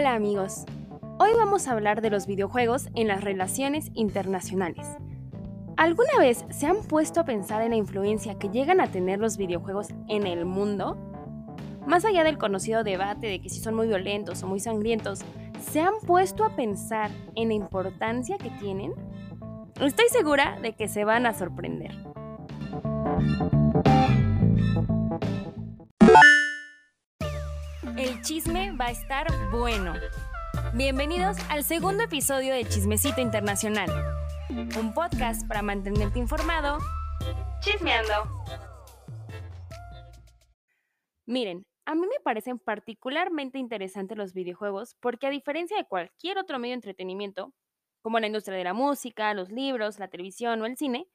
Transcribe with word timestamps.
Hola 0.00 0.14
amigos, 0.14 0.64
hoy 1.18 1.28
vamos 1.36 1.68
a 1.68 1.72
hablar 1.72 2.00
de 2.00 2.08
los 2.08 2.26
videojuegos 2.26 2.88
en 2.94 3.06
las 3.06 3.22
relaciones 3.22 3.90
internacionales. 3.92 4.86
¿Alguna 5.76 6.16
vez 6.18 6.46
se 6.48 6.66
han 6.66 6.80
puesto 6.84 7.20
a 7.20 7.26
pensar 7.26 7.60
en 7.60 7.72
la 7.72 7.76
influencia 7.76 8.38
que 8.38 8.48
llegan 8.48 8.80
a 8.80 8.90
tener 8.90 9.18
los 9.18 9.36
videojuegos 9.36 9.88
en 10.08 10.26
el 10.26 10.46
mundo? 10.46 10.96
Más 11.86 12.06
allá 12.06 12.24
del 12.24 12.38
conocido 12.38 12.82
debate 12.82 13.26
de 13.26 13.42
que 13.42 13.50
si 13.50 13.60
son 13.60 13.74
muy 13.74 13.88
violentos 13.88 14.42
o 14.42 14.46
muy 14.46 14.58
sangrientos, 14.58 15.20
¿se 15.70 15.82
han 15.82 16.00
puesto 16.06 16.46
a 16.46 16.56
pensar 16.56 17.10
en 17.34 17.48
la 17.48 17.54
importancia 17.54 18.38
que 18.38 18.48
tienen? 18.52 18.94
Estoy 19.82 20.06
segura 20.08 20.58
de 20.62 20.72
que 20.72 20.88
se 20.88 21.04
van 21.04 21.26
a 21.26 21.34
sorprender. 21.34 21.94
El 28.00 28.22
chisme 28.22 28.72
va 28.72 28.86
a 28.86 28.90
estar 28.92 29.26
bueno. 29.50 29.92
Bienvenidos 30.72 31.36
al 31.50 31.64
segundo 31.64 32.02
episodio 32.02 32.54
de 32.54 32.64
Chismecito 32.64 33.20
Internacional, 33.20 33.90
un 34.48 34.94
podcast 34.94 35.46
para 35.46 35.60
mantenerte 35.60 36.18
informado, 36.18 36.78
chismeando. 37.60 38.42
Miren, 41.26 41.66
a 41.84 41.94
mí 41.94 42.06
me 42.06 42.20
parecen 42.24 42.58
particularmente 42.58 43.58
interesantes 43.58 44.16
los 44.16 44.32
videojuegos 44.32 44.96
porque 45.00 45.26
a 45.26 45.30
diferencia 45.30 45.76
de 45.76 45.84
cualquier 45.84 46.38
otro 46.38 46.58
medio 46.58 46.72
de 46.72 46.76
entretenimiento, 46.76 47.52
como 48.00 48.18
la 48.18 48.28
industria 48.28 48.56
de 48.56 48.64
la 48.64 48.72
música, 48.72 49.34
los 49.34 49.50
libros, 49.50 49.98
la 49.98 50.08
televisión 50.08 50.62
o 50.62 50.64
el 50.64 50.78
cine, 50.78 51.06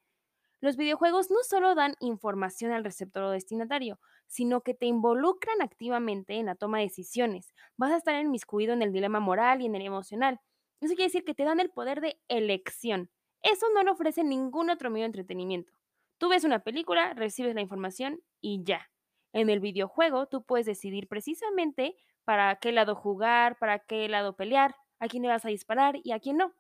los 0.62 0.78
videojuegos 0.78 1.30
no 1.30 1.38
solo 1.44 1.76
dan 1.76 1.96
información 2.00 2.72
al 2.72 2.84
receptor 2.84 3.24
o 3.24 3.32
destinatario, 3.32 4.00
sino 4.28 4.62
que 4.62 4.74
te 4.74 4.86
involucran 4.86 5.62
activamente 5.62 6.36
en 6.36 6.48
la 6.48 6.56
toma 6.56 6.80
de 6.80 6.86
decisiones. 6.86 7.54
Vas 7.78 7.92
a 7.92 7.98
estar 7.98 8.20
inmiscuido 8.24 8.74
en 8.74 8.82
el 8.82 8.92
dilema 8.92 9.20
moral 9.20 9.62
y 9.62 9.66
en 9.66 9.76
el 9.76 9.82
emocional. 9.84 10.40
Eso 10.82 10.96
quiere 10.96 11.10
decir 11.10 11.24
que 11.24 11.34
te 11.34 11.44
dan 11.44 11.60
el 11.60 11.70
poder 11.70 12.02
de 12.02 12.20
elección. 12.28 13.10
Eso 13.42 13.68
no 13.74 13.84
lo 13.84 13.92
ofrece 13.92 14.24
ningún 14.24 14.70
otro 14.70 14.90
medio 14.90 15.04
de 15.04 15.08
entretenimiento. 15.08 15.72
Tú 16.18 16.30
ves 16.30 16.44
una 16.44 16.64
película, 16.64 17.14
recibes 17.14 17.54
la 17.54 17.62
información 17.62 18.22
y 18.42 18.64
ya. 18.64 18.90
En 19.34 19.50
el 19.50 19.60
videojuego 19.60 20.28
tú 20.28 20.44
puedes 20.44 20.66
decidir 20.66 21.08
precisamente 21.08 21.96
para 22.24 22.56
qué 22.56 22.72
lado 22.72 22.96
jugar, 22.96 23.58
para 23.60 23.80
qué 23.80 24.08
lado 24.08 24.36
pelear, 24.36 24.76
a 25.00 25.08
quién 25.08 25.24
le 25.24 25.30
vas 25.30 25.46
a 25.46 25.50
disparar 25.50 25.98
y 26.04 26.12
a 26.14 26.20
quién 26.20 26.38
no. 26.38 26.54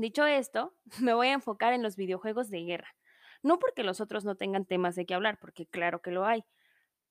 Dicho 0.00 0.26
esto, 0.26 0.74
me 1.00 1.14
voy 1.14 1.28
a 1.28 1.32
enfocar 1.32 1.72
en 1.72 1.82
los 1.82 1.96
videojuegos 1.96 2.50
de 2.50 2.62
guerra. 2.62 2.94
No 3.42 3.58
porque 3.58 3.82
los 3.82 4.00
otros 4.00 4.24
no 4.24 4.36
tengan 4.36 4.64
temas 4.64 4.94
de 4.96 5.06
qué 5.06 5.14
hablar, 5.14 5.38
porque 5.40 5.66
claro 5.66 6.02
que 6.02 6.10
lo 6.10 6.24
hay, 6.24 6.44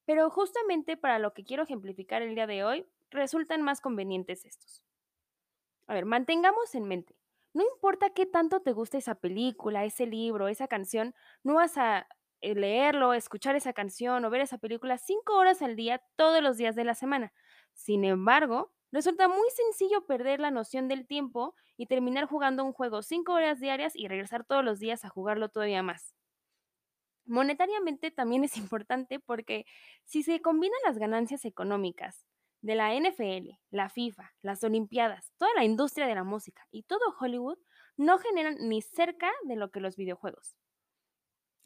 pero 0.06 0.30
justamente 0.30 0.98
para 0.98 1.20
lo 1.20 1.34
que 1.34 1.44
quiero 1.44 1.64
ejemplificar 1.64 2.22
el 2.22 2.36
día 2.36 2.48
de 2.48 2.64
hoy, 2.64 2.86
resultan 3.10 3.62
más 3.62 3.82
convenientes 3.82 4.46
estos. 4.46 4.84
A 5.88 5.94
ver, 5.94 6.06
mantengamos 6.06 6.74
en 6.76 6.86
mente, 6.88 7.16
no 7.54 7.64
importa 7.64 8.10
qué 8.10 8.26
tanto 8.26 8.60
te 8.62 8.74
guste 8.74 8.98
esa 8.98 9.16
película, 9.16 9.86
ese 9.86 10.06
libro, 10.06 10.50
esa 10.50 10.68
canción, 10.68 11.16
no 11.42 11.56
vas 11.56 11.78
a 11.78 12.06
eh, 12.42 12.54
leerlo, 12.54 13.14
escuchar 13.14 13.56
esa 13.56 13.72
canción 13.72 14.26
o 14.26 14.30
ver 14.30 14.42
esa 14.42 14.58
película 14.58 14.98
cinco 14.98 15.38
horas 15.38 15.62
al 15.62 15.78
día 15.78 16.04
todos 16.18 16.44
los 16.44 16.58
días 16.58 16.76
de 16.76 16.84
la 16.84 16.96
semana. 16.96 17.32
Sin 17.74 18.04
embargo, 18.04 18.75
resulta 18.92 19.28
muy 19.28 19.50
sencillo 19.50 20.06
perder 20.06 20.40
la 20.40 20.52
noción 20.52 20.88
del 20.88 21.08
tiempo 21.08 21.56
y 21.78 21.88
terminar 21.88 22.26
jugando 22.26 22.64
un 22.64 22.74
juego 22.74 23.02
cinco 23.02 23.34
horas 23.34 23.60
diarias 23.60 23.96
y 23.96 24.08
regresar 24.08 24.46
todos 24.46 24.64
los 24.64 24.80
días 24.80 25.06
a 25.06 25.10
jugarlo 25.10 25.50
todavía 25.50 25.84
más. 25.84 26.16
Monetariamente 27.26 28.12
también 28.12 28.44
es 28.44 28.58
importante 28.58 29.20
porque 29.20 29.66
si 30.04 30.24
se 30.24 30.42
combinan 30.42 30.80
las 30.86 30.98
ganancias 30.98 31.46
económicas 31.46 32.26
de 32.62 32.76
la 32.76 32.96
NFL, 32.96 33.60
la 33.70 33.90
FIFA, 33.90 34.34
las 34.42 34.64
Olimpiadas, 34.64 35.32
toda 35.38 35.54
la 35.56 35.64
industria 35.64 36.08
de 36.08 36.16
la 36.16 36.24
música 36.24 36.68
y 36.72 36.84
todo 36.84 37.16
Hollywood, 37.20 37.60
no 37.98 38.18
generan 38.18 38.58
ni 38.68 38.82
cerca 38.82 39.32
de 39.44 39.56
lo 39.56 39.72
que 39.72 39.80
los 39.80 39.96
videojuegos. 39.96 40.58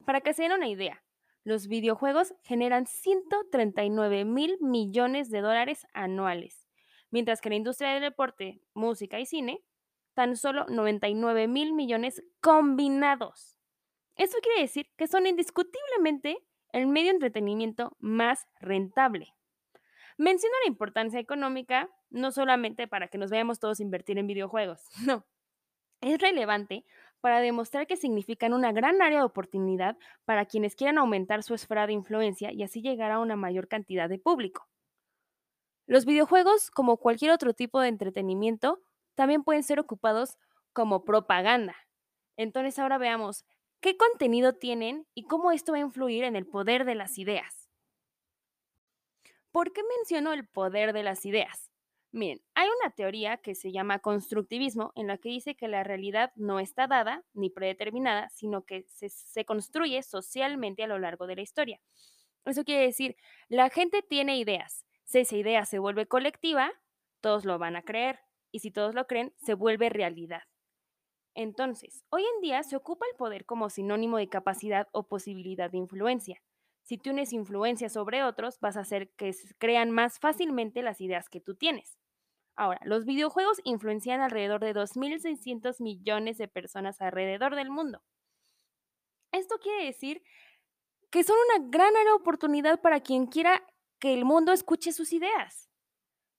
Para 0.05 0.21
que 0.21 0.33
se 0.33 0.43
den 0.43 0.51
una 0.51 0.67
idea, 0.67 1.03
los 1.43 1.67
videojuegos 1.67 2.33
generan 2.43 2.85
139 2.85 4.25
mil 4.25 4.57
millones 4.61 5.29
de 5.29 5.41
dólares 5.41 5.87
anuales, 5.93 6.68
mientras 7.11 7.41
que 7.41 7.49
la 7.49 7.55
industria 7.55 7.91
del 7.91 8.01
deporte, 8.01 8.61
música 8.73 9.19
y 9.19 9.25
cine, 9.25 9.63
tan 10.13 10.35
solo 10.35 10.65
99 10.67 11.47
mil 11.47 11.73
millones 11.73 12.23
combinados. 12.41 13.57
Eso 14.15 14.37
quiere 14.41 14.61
decir 14.61 14.87
que 14.97 15.07
son 15.07 15.27
indiscutiblemente 15.27 16.37
el 16.73 16.87
medio 16.87 17.07
de 17.07 17.15
entretenimiento 17.15 17.95
más 17.99 18.47
rentable. 18.59 19.33
Menciono 20.17 20.55
la 20.63 20.69
importancia 20.69 21.19
económica 21.19 21.89
no 22.09 22.31
solamente 22.31 22.87
para 22.87 23.07
que 23.07 23.17
nos 23.17 23.31
veamos 23.31 23.59
todos 23.59 23.79
invertir 23.79 24.17
en 24.17 24.27
videojuegos, 24.27 24.83
no. 25.05 25.25
Es 26.01 26.19
relevante 26.19 26.85
para 27.19 27.41
demostrar 27.41 27.87
que 27.87 27.97
significan 27.97 28.53
una 28.53 28.71
gran 28.71 29.01
área 29.01 29.19
de 29.19 29.25
oportunidad 29.25 29.97
para 30.23 30.45
quienes 30.45 30.75
quieran 30.75 30.97
aumentar 30.97 31.43
su 31.43 31.53
esfera 31.53 31.87
de 31.87 31.93
influencia 31.93 32.51
y 32.53 32.63
así 32.63 32.81
llegar 32.81 33.11
a 33.11 33.19
una 33.19 33.35
mayor 33.35 33.67
cantidad 33.67 34.07
de 34.07 34.17
público. 34.17 34.68
Los 35.89 36.05
videojuegos, 36.05 36.69
como 36.69 36.97
cualquier 36.97 37.31
otro 37.31 37.55
tipo 37.55 37.81
de 37.81 37.87
entretenimiento, 37.87 38.79
también 39.15 39.43
pueden 39.43 39.63
ser 39.63 39.79
ocupados 39.79 40.37
como 40.71 41.03
propaganda. 41.03 41.75
Entonces 42.37 42.77
ahora 42.77 42.99
veamos 42.99 43.43
qué 43.79 43.97
contenido 43.97 44.53
tienen 44.53 45.07
y 45.15 45.23
cómo 45.23 45.51
esto 45.51 45.71
va 45.71 45.79
a 45.79 45.81
influir 45.81 46.25
en 46.25 46.35
el 46.35 46.45
poder 46.45 46.85
de 46.85 46.93
las 46.93 47.17
ideas. 47.17 47.71
¿Por 49.51 49.73
qué 49.73 49.81
menciono 49.97 50.31
el 50.31 50.47
poder 50.47 50.93
de 50.93 51.01
las 51.01 51.25
ideas? 51.25 51.71
Miren, 52.11 52.39
hay 52.53 52.67
una 52.79 52.91
teoría 52.91 53.37
que 53.37 53.55
se 53.55 53.71
llama 53.71 53.97
constructivismo 53.97 54.91
en 54.93 55.07
la 55.07 55.17
que 55.17 55.29
dice 55.29 55.55
que 55.55 55.67
la 55.67 55.83
realidad 55.83 56.31
no 56.35 56.59
está 56.59 56.85
dada 56.85 57.23
ni 57.33 57.49
predeterminada, 57.49 58.29
sino 58.29 58.63
que 58.63 58.85
se, 58.89 59.43
construye 59.43 60.03
socialmente 60.03 60.83
a 60.83 60.87
lo 60.87 60.99
largo 60.99 61.25
de 61.25 61.37
la 61.37 61.41
historia. 61.41 61.81
Eso 62.45 62.63
quiere 62.63 62.83
decir, 62.83 63.15
la 63.47 63.71
gente 63.71 64.03
tiene 64.03 64.37
ideas. 64.37 64.85
Si 65.09 65.17
esa 65.17 65.37
idea 65.37 65.65
se 65.65 65.79
vuelve 65.79 66.05
colectiva, 66.05 66.71
todos 67.19 67.43
lo 67.43 67.57
van 67.57 67.75
a 67.75 67.81
creer. 67.81 68.19
Y 68.51 68.59
si 68.59 68.69
todos 68.69 68.93
lo 68.93 69.07
creen, 69.07 69.33
se 69.37 69.55
vuelve 69.55 69.89
realidad. 69.89 70.43
Entonces, 71.33 72.03
hoy 72.11 72.23
en 72.35 72.41
día 72.41 72.61
se 72.61 72.75
ocupa 72.75 73.07
el 73.09 73.17
poder 73.17 73.45
como 73.45 73.71
sinónimo 73.71 74.17
de 74.17 74.29
capacidad 74.29 74.87
o 74.91 75.07
posibilidad 75.07 75.71
de 75.71 75.79
influencia. 75.79 76.43
Si 76.83 76.99
tienes 76.99 77.33
influencia 77.33 77.89
sobre 77.89 78.23
otros, 78.23 78.59
vas 78.59 78.77
a 78.77 78.81
hacer 78.81 79.09
que 79.15 79.33
crean 79.57 79.89
más 79.89 80.19
fácilmente 80.19 80.83
las 80.83 81.01
ideas 81.01 81.27
que 81.27 81.41
tú 81.41 81.55
tienes. 81.55 81.97
Ahora, 82.55 82.79
los 82.83 83.05
videojuegos 83.05 83.61
influencian 83.63 84.21
alrededor 84.21 84.59
de 84.61 84.75
2.600 84.75 85.81
millones 85.81 86.37
de 86.37 86.47
personas 86.47 87.01
alrededor 87.01 87.55
del 87.55 87.71
mundo. 87.71 88.03
Esto 89.31 89.57
quiere 89.57 89.85
decir 89.85 90.21
que 91.09 91.23
son 91.23 91.35
una 91.49 91.67
gran 91.69 91.93
oportunidad 92.13 92.79
para 92.79 92.99
quien 92.99 93.25
quiera 93.25 93.63
que 93.99 94.13
el 94.13 94.25
mundo 94.25 94.51
escuche 94.53 94.91
sus 94.91 95.13
ideas. 95.13 95.69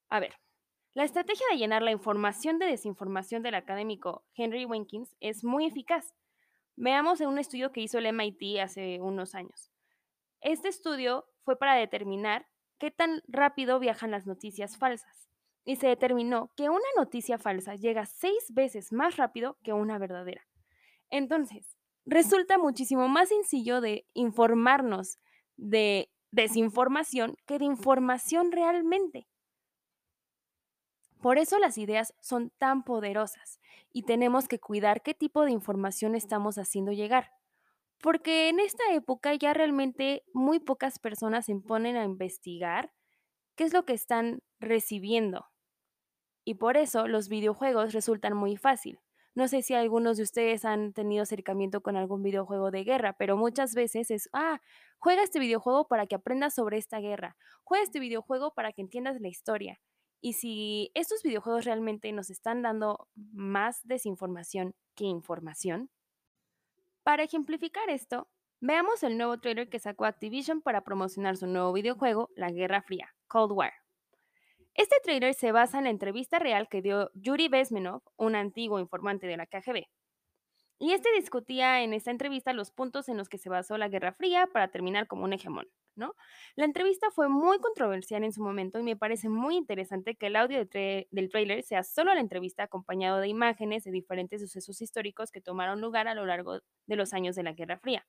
A 0.09 0.21
ver, 0.21 0.35
la 0.95 1.05
estrategia 1.05 1.47
de 1.53 1.59
llenar 1.59 1.83
la 1.83 1.93
información 1.93 2.59
de 2.59 2.67
desinformación 2.67 3.43
del 3.43 3.55
académico 3.55 4.25
Henry 4.35 4.65
Winkins 4.65 5.15
es 5.21 5.45
muy 5.45 5.67
eficaz. 5.67 6.15
Veamos 6.77 7.21
en 7.21 7.29
un 7.29 7.39
estudio 7.39 7.73
que 7.73 7.81
hizo 7.81 7.99
el 7.99 8.07
MIT 8.07 8.61
hace 8.61 9.01
unos 9.01 9.35
años. 9.35 9.71
Este 10.41 10.69
estudio 10.69 11.27
fue 11.45 11.59
para 11.59 11.75
determinar 11.75 12.47
qué 12.79 12.91
tan 12.91 13.23
rápido 13.29 13.79
viajan 13.79 14.11
las 14.11 14.27
noticias 14.27 14.79
falsas. 14.79 15.29
Y 15.65 15.77
se 15.77 15.87
determinó 15.87 16.51
que 16.57 16.71
una 16.71 16.89
noticia 16.97 17.39
falsa 17.39 17.75
llega 17.77 18.07
seis 18.07 18.47
veces 18.53 18.93
más 18.93 19.17
rápido 19.17 19.59
que 19.63 19.75
una 19.75 19.99
verdadera. 19.99 20.49
Entonces, 21.11 21.77
resulta 22.07 22.57
muchísimo 22.57 23.09
más 23.09 23.29
sencillo 23.29 23.81
de 23.81 24.07
informarnos 24.15 25.19
de 25.57 26.11
desinformación 26.31 27.37
que 27.47 27.59
de 27.59 27.65
información 27.65 28.53
realmente. 28.53 29.27
Por 31.21 31.39
eso 31.39 31.59
las 31.59 31.77
ideas 31.77 32.15
son 32.21 32.51
tan 32.59 32.83
poderosas 32.83 33.61
y 33.93 34.03
tenemos 34.05 34.49
que 34.49 34.59
cuidar 34.59 35.03
qué 35.03 35.13
tipo 35.13 35.45
de 35.45 35.51
información 35.51 36.15
estamos 36.15 36.57
haciendo 36.57 36.93
llegar. 36.93 37.33
Porque 38.01 38.49
en 38.49 38.61
esta 38.61 38.85
época 38.93 39.35
ya 39.35 39.53
realmente 39.53 40.25
muy 40.33 40.59
pocas 40.59 40.99
personas 40.99 41.45
se 41.45 41.55
ponen 41.57 41.97
a 41.97 42.05
investigar 42.05 42.93
qué 43.55 43.65
es 43.65 43.75
lo 43.75 43.85
que 43.85 43.93
están 43.93 44.43
recibiendo. 44.59 45.47
Y 46.45 46.55
por 46.55 46.79
eso 46.79 47.07
los 47.07 47.29
videojuegos 47.29 47.93
resultan 47.93 48.35
muy 48.35 48.57
fácil. 48.57 48.99
No 49.41 49.49
sé 49.49 49.63
si 49.63 49.73
algunos 49.73 50.19
de 50.19 50.23
ustedes 50.23 50.67
han 50.67 50.93
tenido 50.93 51.23
acercamiento 51.23 51.81
con 51.81 51.97
algún 51.97 52.23
videojuego 52.23 52.71
de 52.71 52.85
guerra, 52.85 53.15
pero 53.15 53.39
muchas 53.39 53.75
veces 53.75 54.11
es, 54.11 54.29
ah, 54.35 54.61
juega 54.99 55.23
este 55.23 55.39
videojuego 55.39 55.89
para 55.89 56.07
que 56.07 56.15
aprendas 56.15 56.53
sobre 56.53 56.77
esta 56.77 57.01
guerra, 57.01 57.39
juega 57.65 57.83
este 57.83 58.01
videojuego 58.01 58.53
para 58.53 58.75
que 58.75 58.83
entiendas 58.83 59.19
la 59.19 59.29
historia. 59.29 59.81
Y 60.21 60.35
si 60.35 60.91
estos 60.93 61.23
videojuegos 61.23 61.65
realmente 61.65 62.13
nos 62.13 62.29
están 62.29 62.61
dando 62.61 63.09
más 63.15 63.81
desinformación 63.85 64.75
que 64.95 65.05
información, 65.07 65.89
para 67.03 67.23
ejemplificar 67.23 67.89
esto, 67.89 68.29
veamos 68.61 69.03
el 69.03 69.17
nuevo 69.17 69.41
trailer 69.41 69.71
que 69.71 69.79
sacó 69.79 70.05
Activision 70.05 70.61
para 70.61 70.85
promocionar 70.85 71.39
su 71.39 71.47
nuevo 71.47 71.73
videojuego, 71.73 72.29
La 72.37 72.51
Guerra 72.51 72.83
Fría, 72.83 73.15
Cold 73.27 73.53
War. 73.53 73.80
Este 74.75 74.97
trailer 75.03 75.35
se 75.35 75.53
basa 75.53 75.79
en 75.79 75.85
la 75.85 75.91
entrevista 75.91 76.39
real 76.39 76.69
que 76.69 76.83
dio 76.83 77.11
Yuri 77.15 77.49
Bezmenov, 77.49 78.03
un 78.17 78.35
antiguo 78.35 78.79
informante 78.79 79.27
de 79.27 79.37
la 79.37 79.47
KGB. 79.47 79.87
Y 80.79 80.93
este 80.93 81.11
discutía 81.15 81.83
en 81.83 81.93
esta 81.93 82.11
entrevista 82.11 82.55
los 82.55 82.71
puntos 82.71 83.09
en 83.11 83.19
los 83.19 83.29
que 83.29 83.37
se 83.37 83.51
basó 83.51 83.77
la 83.77 83.89
Guerra 83.89 84.15
Fría 84.15 84.47
para 84.47 84.69
terminar 84.69 85.07
como 85.07 85.25
un 85.25 85.35
hegemón, 85.35 85.69
¿no? 85.95 86.15
La 86.57 86.65
entrevista 86.65 87.11
fue 87.11 87.29
muy 87.29 87.59
controversial 87.59 88.25
en 88.25 88.33
su 88.33 88.43
momento 88.43 88.79
y 88.79 88.83
me 88.83 88.97
parece 88.97 89.29
muy 89.29 89.57
interesante 89.57 90.17
que 90.17 90.29
el 90.29 90.37
audio 90.37 90.65
del 90.65 91.29
trailer 91.31 91.63
sea 91.65 91.83
solo 91.83 92.15
la 92.15 92.21
entrevista 92.21 92.63
acompañado 92.63 93.19
de 93.19 93.29
imágenes 93.29 93.85
de 93.85 93.91
diferentes 93.91 94.41
sucesos 94.41 94.81
históricos 94.81 95.31
que 95.31 95.43
tomaron 95.43 95.83
lugar 95.83 96.09
a 96.09 96.15
lo 96.15 96.25
largo 96.25 96.61
de 96.87 96.97
los 96.97 97.13
años 97.13 97.37
de 97.37 97.43
la 97.43 97.53
Guerra 97.53 97.79
Fría. 97.79 98.07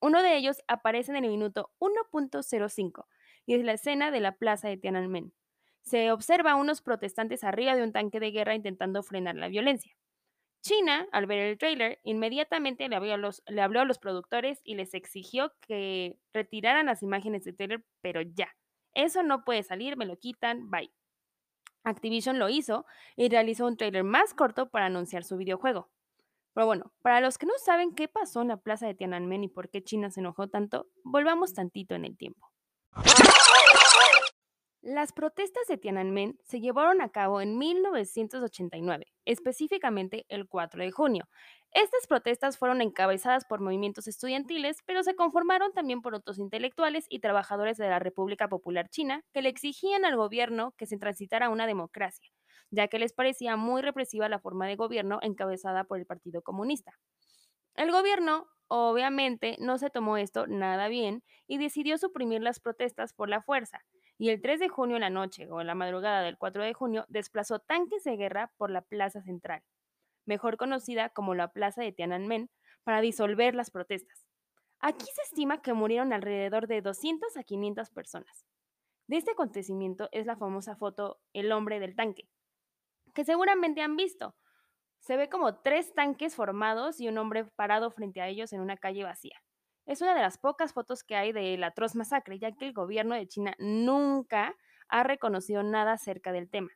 Uno 0.00 0.22
de 0.22 0.36
ellos 0.36 0.62
aparece 0.68 1.10
en 1.10 1.24
el 1.24 1.30
minuto 1.30 1.72
1.05 1.80 3.06
y 3.46 3.54
es 3.54 3.64
la 3.64 3.72
escena 3.72 4.12
de 4.12 4.20
la 4.20 4.36
plaza 4.36 4.68
de 4.68 4.76
Tiananmen. 4.76 5.32
Se 5.86 6.10
observa 6.10 6.52
a 6.52 6.56
unos 6.56 6.82
protestantes 6.82 7.44
arriba 7.44 7.76
de 7.76 7.84
un 7.84 7.92
tanque 7.92 8.18
de 8.18 8.32
guerra 8.32 8.56
intentando 8.56 9.04
frenar 9.04 9.36
la 9.36 9.48
violencia. 9.48 9.96
China, 10.60 11.06
al 11.12 11.26
ver 11.26 11.38
el 11.38 11.58
trailer, 11.58 12.00
inmediatamente 12.02 12.88
le 12.88 12.96
habló, 12.96 13.14
a 13.14 13.84
los, 13.84 13.98
productores 13.98 14.60
y 14.64 14.74
les 14.74 14.94
exigió 14.94 15.52
que 15.60 16.18
retiraran 16.32 16.86
las 16.86 17.04
imágenes 17.04 17.44
del 17.44 17.56
trailer, 17.56 17.84
pero 18.00 18.20
ya. 18.20 18.48
Eso 18.92 19.22
no 19.22 19.44
puede 19.44 19.62
salir, 19.62 19.96
me 19.96 20.06
lo 20.06 20.18
quitan, 20.18 20.68
bye. 20.68 20.90
Activision 21.84 22.40
lo 22.40 22.48
hizo 22.48 22.84
y 23.14 23.28
realizó 23.28 23.64
un 23.66 23.76
trailer 23.76 24.02
más 24.02 24.34
corto 24.34 24.68
para 24.70 24.86
anunciar 24.86 25.22
su 25.22 25.36
videojuego. 25.36 25.88
Pero 26.52 26.66
bueno, 26.66 26.92
para 27.00 27.20
los 27.20 27.38
que 27.38 27.46
no 27.46 27.52
saben 27.64 27.94
qué 27.94 28.08
pasó 28.08 28.42
en 28.42 28.48
la 28.48 28.56
plaza 28.56 28.88
de 28.88 28.94
Tiananmen 28.94 29.44
y 29.44 29.48
por 29.48 29.70
qué 29.70 29.84
China 29.84 30.10
se 30.10 30.18
enojó 30.18 30.48
tanto, 30.48 30.88
volvamos 31.04 31.54
tantito 31.54 31.94
en 31.94 32.06
el 32.06 32.16
tiempo. 32.16 32.50
Las 34.88 35.12
protestas 35.12 35.66
de 35.66 35.78
Tiananmen 35.78 36.38
se 36.44 36.60
llevaron 36.60 37.00
a 37.00 37.08
cabo 37.08 37.40
en 37.40 37.58
1989, 37.58 39.06
específicamente 39.24 40.26
el 40.28 40.46
4 40.46 40.80
de 40.80 40.92
junio. 40.92 41.28
Estas 41.72 42.06
protestas 42.06 42.56
fueron 42.56 42.80
encabezadas 42.80 43.44
por 43.46 43.60
movimientos 43.60 44.06
estudiantiles, 44.06 44.76
pero 44.86 45.02
se 45.02 45.16
conformaron 45.16 45.72
también 45.72 46.02
por 46.02 46.14
otros 46.14 46.38
intelectuales 46.38 47.06
y 47.08 47.18
trabajadores 47.18 47.78
de 47.78 47.88
la 47.88 47.98
República 47.98 48.46
Popular 48.46 48.88
China 48.88 49.24
que 49.32 49.42
le 49.42 49.48
exigían 49.48 50.04
al 50.04 50.14
gobierno 50.14 50.72
que 50.78 50.86
se 50.86 50.98
transitara 50.98 51.48
una 51.48 51.66
democracia, 51.66 52.30
ya 52.70 52.86
que 52.86 53.00
les 53.00 53.12
parecía 53.12 53.56
muy 53.56 53.82
represiva 53.82 54.28
la 54.28 54.38
forma 54.38 54.68
de 54.68 54.76
gobierno 54.76 55.18
encabezada 55.20 55.82
por 55.82 55.98
el 55.98 56.06
Partido 56.06 56.42
Comunista. 56.42 56.92
El 57.74 57.90
gobierno, 57.90 58.46
obviamente, 58.68 59.56
no 59.58 59.78
se 59.78 59.90
tomó 59.90 60.16
esto 60.16 60.46
nada 60.46 60.86
bien 60.86 61.24
y 61.48 61.58
decidió 61.58 61.98
suprimir 61.98 62.40
las 62.40 62.60
protestas 62.60 63.14
por 63.14 63.28
la 63.28 63.42
fuerza, 63.42 63.80
y 64.18 64.30
el 64.30 64.40
3 64.40 64.60
de 64.60 64.68
junio 64.68 64.96
en 64.96 65.02
la 65.02 65.10
noche 65.10 65.48
o 65.50 65.60
en 65.60 65.66
la 65.66 65.74
madrugada 65.74 66.22
del 66.22 66.38
4 66.38 66.62
de 66.62 66.74
junio 66.74 67.04
desplazó 67.08 67.58
tanques 67.58 68.04
de 68.04 68.16
guerra 68.16 68.52
por 68.56 68.70
la 68.70 68.82
Plaza 68.82 69.22
Central, 69.22 69.62
mejor 70.24 70.56
conocida 70.56 71.10
como 71.10 71.34
la 71.34 71.52
Plaza 71.52 71.82
de 71.82 71.92
Tiananmen, 71.92 72.50
para 72.84 73.00
disolver 73.00 73.54
las 73.54 73.70
protestas. 73.70 74.26
Aquí 74.78 75.06
se 75.06 75.22
estima 75.22 75.60
que 75.60 75.72
murieron 75.72 76.12
alrededor 76.12 76.66
de 76.66 76.82
200 76.82 77.36
a 77.36 77.42
500 77.42 77.90
personas. 77.90 78.46
De 79.08 79.16
este 79.16 79.32
acontecimiento 79.32 80.08
es 80.12 80.26
la 80.26 80.36
famosa 80.36 80.76
foto 80.76 81.20
El 81.32 81.52
hombre 81.52 81.80
del 81.80 81.96
tanque, 81.96 82.28
que 83.14 83.24
seguramente 83.24 83.80
han 83.82 83.96
visto. 83.96 84.34
Se 85.00 85.16
ve 85.16 85.28
como 85.28 85.60
tres 85.60 85.94
tanques 85.94 86.34
formados 86.34 87.00
y 87.00 87.08
un 87.08 87.18
hombre 87.18 87.44
parado 87.44 87.90
frente 87.90 88.20
a 88.20 88.28
ellos 88.28 88.52
en 88.52 88.60
una 88.60 88.76
calle 88.76 89.04
vacía. 89.04 89.40
Es 89.86 90.02
una 90.02 90.14
de 90.14 90.20
las 90.20 90.36
pocas 90.36 90.72
fotos 90.72 91.04
que 91.04 91.16
hay 91.16 91.32
de 91.32 91.56
la 91.56 91.68
atroz 91.68 91.94
masacre, 91.94 92.38
ya 92.38 92.52
que 92.52 92.66
el 92.66 92.72
gobierno 92.72 93.14
de 93.14 93.26
China 93.26 93.54
nunca 93.58 94.54
ha 94.88 95.02
reconocido 95.04 95.62
nada 95.62 95.92
acerca 95.92 96.32
del 96.32 96.50
tema. 96.50 96.70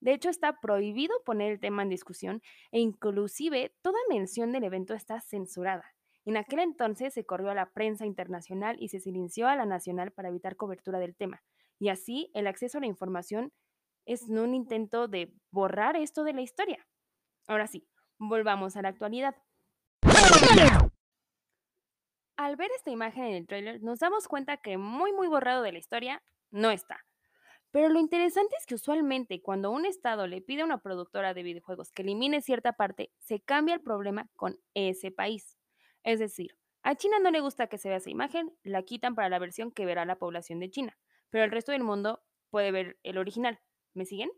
De 0.00 0.12
hecho, 0.12 0.30
está 0.30 0.60
prohibido 0.60 1.14
poner 1.24 1.52
el 1.52 1.60
tema 1.60 1.82
en 1.82 1.88
discusión 1.88 2.40
e 2.70 2.80
inclusive 2.80 3.74
toda 3.82 3.98
mención 4.08 4.52
del 4.52 4.64
evento 4.64 4.94
está 4.94 5.20
censurada. 5.20 5.84
En 6.24 6.36
aquel 6.36 6.60
entonces 6.60 7.14
se 7.14 7.24
corrió 7.24 7.50
a 7.50 7.54
la 7.54 7.70
prensa 7.70 8.06
internacional 8.06 8.76
y 8.78 8.88
se 8.88 9.00
silenció 9.00 9.48
a 9.48 9.56
la 9.56 9.66
nacional 9.66 10.12
para 10.12 10.28
evitar 10.28 10.56
cobertura 10.56 10.98
del 10.98 11.16
tema. 11.16 11.42
Y 11.78 11.88
así 11.88 12.30
el 12.34 12.46
acceso 12.46 12.78
a 12.78 12.80
la 12.80 12.86
información 12.86 13.52
es 14.04 14.22
un 14.28 14.54
intento 14.54 15.08
de 15.08 15.34
borrar 15.50 15.96
esto 15.96 16.24
de 16.24 16.32
la 16.32 16.42
historia. 16.42 16.86
Ahora 17.46 17.66
sí, 17.66 17.86
volvamos 18.18 18.76
a 18.76 18.82
la 18.82 18.88
actualidad. 18.88 19.36
Al 22.38 22.54
ver 22.54 22.70
esta 22.76 22.92
imagen 22.92 23.24
en 23.24 23.34
el 23.34 23.46
tráiler, 23.48 23.82
nos 23.82 23.98
damos 23.98 24.28
cuenta 24.28 24.58
que 24.58 24.78
muy 24.78 25.12
muy 25.12 25.26
borrado 25.26 25.64
de 25.64 25.72
la 25.72 25.78
historia 25.78 26.22
no 26.52 26.70
está. 26.70 27.04
Pero 27.72 27.88
lo 27.88 27.98
interesante 27.98 28.54
es 28.56 28.64
que 28.64 28.76
usualmente 28.76 29.42
cuando 29.42 29.72
un 29.72 29.84
estado 29.84 30.28
le 30.28 30.40
pide 30.40 30.62
a 30.62 30.64
una 30.64 30.80
productora 30.80 31.34
de 31.34 31.42
videojuegos 31.42 31.90
que 31.90 32.02
elimine 32.02 32.40
cierta 32.40 32.74
parte, 32.74 33.10
se 33.18 33.40
cambia 33.40 33.74
el 33.74 33.80
problema 33.80 34.30
con 34.36 34.56
ese 34.74 35.10
país. 35.10 35.58
Es 36.04 36.20
decir, 36.20 36.56
a 36.84 36.94
China 36.94 37.18
no 37.18 37.32
le 37.32 37.40
gusta 37.40 37.66
que 37.66 37.76
se 37.76 37.88
vea 37.88 37.98
esa 37.98 38.10
imagen, 38.10 38.56
la 38.62 38.84
quitan 38.84 39.16
para 39.16 39.28
la 39.28 39.40
versión 39.40 39.72
que 39.72 39.84
verá 39.84 40.04
la 40.04 40.20
población 40.20 40.60
de 40.60 40.70
China, 40.70 40.96
pero 41.30 41.42
el 41.42 41.50
resto 41.50 41.72
del 41.72 41.82
mundo 41.82 42.22
puede 42.50 42.70
ver 42.70 43.00
el 43.02 43.18
original. 43.18 43.58
¿Me 43.94 44.04
siguen? 44.04 44.30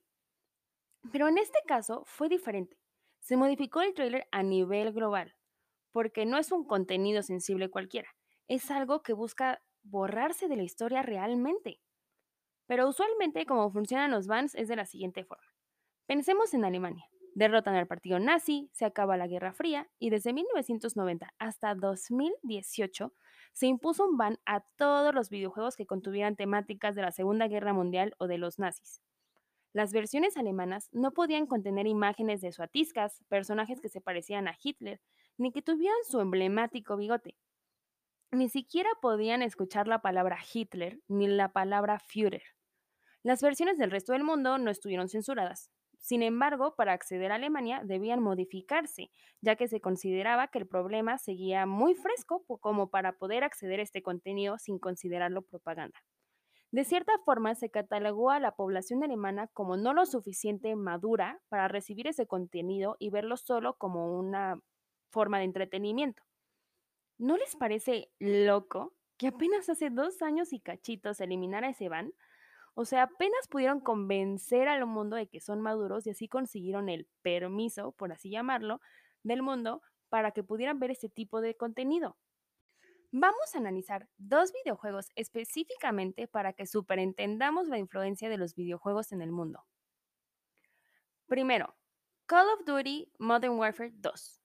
Pero 1.12 1.28
en 1.28 1.36
este 1.36 1.58
caso 1.66 2.04
fue 2.06 2.30
diferente. 2.30 2.78
Se 3.18 3.36
modificó 3.36 3.82
el 3.82 3.92
trailer 3.92 4.26
a 4.32 4.42
nivel 4.42 4.94
global, 4.94 5.36
porque 5.92 6.26
no 6.26 6.38
es 6.38 6.52
un 6.52 6.64
contenido 6.64 7.22
sensible 7.22 7.70
cualquiera, 7.70 8.08
es 8.48 8.70
algo 8.70 9.02
que 9.02 9.12
busca 9.12 9.62
borrarse 9.82 10.48
de 10.48 10.56
la 10.56 10.62
historia 10.62 11.02
realmente. 11.02 11.80
Pero 12.66 12.88
usualmente 12.88 13.46
como 13.46 13.70
funcionan 13.70 14.10
los 14.10 14.26
bans 14.26 14.54
es 14.54 14.68
de 14.68 14.76
la 14.76 14.86
siguiente 14.86 15.24
forma. 15.24 15.44
Pensemos 16.06 16.54
en 16.54 16.64
Alemania. 16.64 17.04
Derrotan 17.34 17.76
al 17.76 17.86
partido 17.86 18.18
nazi, 18.18 18.68
se 18.72 18.84
acaba 18.84 19.16
la 19.16 19.28
Guerra 19.28 19.52
Fría 19.52 19.88
y 19.98 20.10
desde 20.10 20.32
1990 20.32 21.32
hasta 21.38 21.74
2018 21.74 23.12
se 23.52 23.66
impuso 23.66 24.04
un 24.04 24.16
ban 24.16 24.38
a 24.46 24.62
todos 24.76 25.14
los 25.14 25.30
videojuegos 25.30 25.76
que 25.76 25.86
contuvieran 25.86 26.36
temáticas 26.36 26.94
de 26.96 27.02
la 27.02 27.12
Segunda 27.12 27.46
Guerra 27.46 27.72
Mundial 27.72 28.14
o 28.18 28.26
de 28.26 28.38
los 28.38 28.58
nazis. 28.58 29.00
Las 29.72 29.92
versiones 29.92 30.36
alemanas 30.36 30.88
no 30.90 31.12
podían 31.12 31.46
contener 31.46 31.86
imágenes 31.86 32.40
de 32.40 32.50
suatiscas, 32.50 33.22
personajes 33.28 33.80
que 33.80 33.88
se 33.88 34.00
parecían 34.00 34.48
a 34.48 34.56
Hitler, 34.60 35.00
ni 35.40 35.52
que 35.52 35.62
tuvieran 35.62 35.96
su 36.04 36.20
emblemático 36.20 36.98
bigote. 36.98 37.34
Ni 38.30 38.50
siquiera 38.50 38.90
podían 39.00 39.40
escuchar 39.40 39.88
la 39.88 40.02
palabra 40.02 40.38
Hitler 40.52 41.00
ni 41.08 41.28
la 41.28 41.50
palabra 41.50 41.98
Führer. 41.98 42.42
Las 43.22 43.42
versiones 43.42 43.78
del 43.78 43.90
resto 43.90 44.12
del 44.12 44.22
mundo 44.22 44.58
no 44.58 44.70
estuvieron 44.70 45.08
censuradas. 45.08 45.70
Sin 45.98 46.22
embargo, 46.22 46.74
para 46.76 46.92
acceder 46.92 47.32
a 47.32 47.36
Alemania 47.36 47.80
debían 47.84 48.20
modificarse, 48.20 49.10
ya 49.40 49.56
que 49.56 49.66
se 49.66 49.80
consideraba 49.80 50.48
que 50.48 50.58
el 50.58 50.66
problema 50.66 51.16
seguía 51.16 51.64
muy 51.64 51.94
fresco 51.94 52.44
como 52.60 52.90
para 52.90 53.12
poder 53.12 53.42
acceder 53.42 53.80
a 53.80 53.82
este 53.82 54.02
contenido 54.02 54.58
sin 54.58 54.78
considerarlo 54.78 55.42
propaganda. 55.42 55.98
De 56.70 56.84
cierta 56.84 57.12
forma, 57.24 57.54
se 57.54 57.70
catalogó 57.70 58.30
a 58.30 58.40
la 58.40 58.52
población 58.52 59.02
alemana 59.02 59.48
como 59.48 59.78
no 59.78 59.94
lo 59.94 60.04
suficiente 60.04 60.76
madura 60.76 61.40
para 61.48 61.66
recibir 61.66 62.06
ese 62.06 62.26
contenido 62.26 62.96
y 62.98 63.08
verlo 63.08 63.38
solo 63.38 63.76
como 63.76 64.18
una 64.18 64.60
forma 65.10 65.38
de 65.38 65.44
entretenimiento. 65.44 66.22
¿No 67.18 67.36
les 67.36 67.56
parece 67.56 68.10
loco 68.18 68.94
que 69.18 69.28
apenas 69.28 69.68
hace 69.68 69.90
dos 69.90 70.22
años 70.22 70.52
y 70.52 70.60
cachitos 70.60 71.20
eliminara 71.20 71.68
ese 71.68 71.88
ban? 71.88 72.14
O 72.74 72.84
sea, 72.84 73.02
apenas 73.02 73.48
pudieron 73.48 73.80
convencer 73.80 74.68
al 74.68 74.86
mundo 74.86 75.16
de 75.16 75.28
que 75.28 75.40
son 75.40 75.60
maduros 75.60 76.06
y 76.06 76.10
así 76.10 76.28
consiguieron 76.28 76.88
el 76.88 77.06
permiso, 77.22 77.92
por 77.92 78.12
así 78.12 78.30
llamarlo, 78.30 78.80
del 79.22 79.42
mundo 79.42 79.82
para 80.08 80.30
que 80.30 80.42
pudieran 80.42 80.78
ver 80.78 80.90
este 80.90 81.08
tipo 81.08 81.40
de 81.40 81.56
contenido. 81.56 82.16
Vamos 83.12 83.54
a 83.54 83.58
analizar 83.58 84.08
dos 84.18 84.52
videojuegos 84.52 85.08
específicamente 85.16 86.28
para 86.28 86.52
que 86.52 86.66
superentendamos 86.66 87.66
la 87.66 87.78
influencia 87.78 88.28
de 88.28 88.38
los 88.38 88.54
videojuegos 88.54 89.10
en 89.10 89.20
el 89.20 89.32
mundo. 89.32 89.64
Primero, 91.26 91.76
Call 92.26 92.48
of 92.48 92.64
Duty 92.64 93.12
Modern 93.18 93.58
Warfare 93.58 93.92
2. 93.94 94.39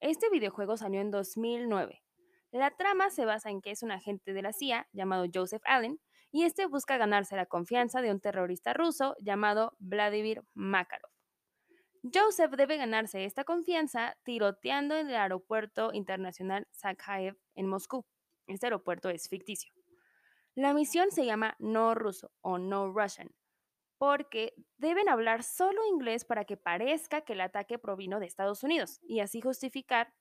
Este 0.00 0.28
videojuego 0.30 0.76
salió 0.76 1.00
en 1.00 1.10
2009. 1.10 2.02
La 2.52 2.70
trama 2.70 3.10
se 3.10 3.24
basa 3.24 3.50
en 3.50 3.60
que 3.60 3.70
es 3.70 3.82
un 3.82 3.90
agente 3.90 4.32
de 4.32 4.42
la 4.42 4.52
CIA 4.52 4.88
llamado 4.92 5.26
Joseph 5.32 5.62
Allen 5.64 6.00
y 6.30 6.44
este 6.44 6.66
busca 6.66 6.96
ganarse 6.96 7.36
la 7.36 7.46
confianza 7.46 8.02
de 8.02 8.10
un 8.10 8.20
terrorista 8.20 8.74
ruso 8.74 9.16
llamado 9.20 9.74
Vladimir 9.78 10.42
Makarov. 10.54 11.10
Joseph 12.12 12.52
debe 12.52 12.76
ganarse 12.76 13.24
esta 13.24 13.44
confianza 13.44 14.16
tiroteando 14.22 14.96
en 14.96 15.08
el 15.08 15.16
aeropuerto 15.16 15.92
internacional 15.92 16.68
Sakhaev 16.70 17.36
en 17.54 17.66
Moscú. 17.66 18.04
Este 18.46 18.66
aeropuerto 18.66 19.08
es 19.08 19.28
ficticio. 19.28 19.72
La 20.54 20.72
misión 20.72 21.10
se 21.10 21.24
llama 21.24 21.56
No 21.58 21.94
Ruso 21.94 22.32
o 22.42 22.58
No 22.58 22.92
Russian, 22.92 23.34
porque 23.98 24.54
deben 24.76 25.08
hablar 25.08 25.42
solo 25.42 25.84
inglés 25.86 26.24
para 26.24 26.44
que 26.44 26.56
parezca 26.56 27.22
que 27.22 27.32
el 27.32 27.40
ataque 27.40 27.78
provino 27.78 28.20
de 28.20 28.26
Estados 28.26 28.62
Unidos 28.62 29.00
y 29.02 29.20
así 29.20 29.40
justificar 29.40 30.12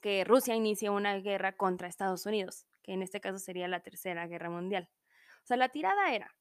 que 0.00 0.24
Rusia 0.24 0.54
inicie 0.54 0.90
una 0.90 1.16
guerra 1.18 1.56
contra 1.56 1.88
Estados 1.88 2.26
Unidos, 2.26 2.66
que 2.82 2.92
en 2.92 3.02
este 3.02 3.20
caso 3.20 3.38
sería 3.38 3.68
la 3.68 3.80
Tercera 3.80 4.26
Guerra 4.26 4.50
Mundial. 4.50 4.90
O 5.42 5.46
sea, 5.46 5.56
la 5.56 5.70
tirada 5.70 6.12
era, 6.12 6.36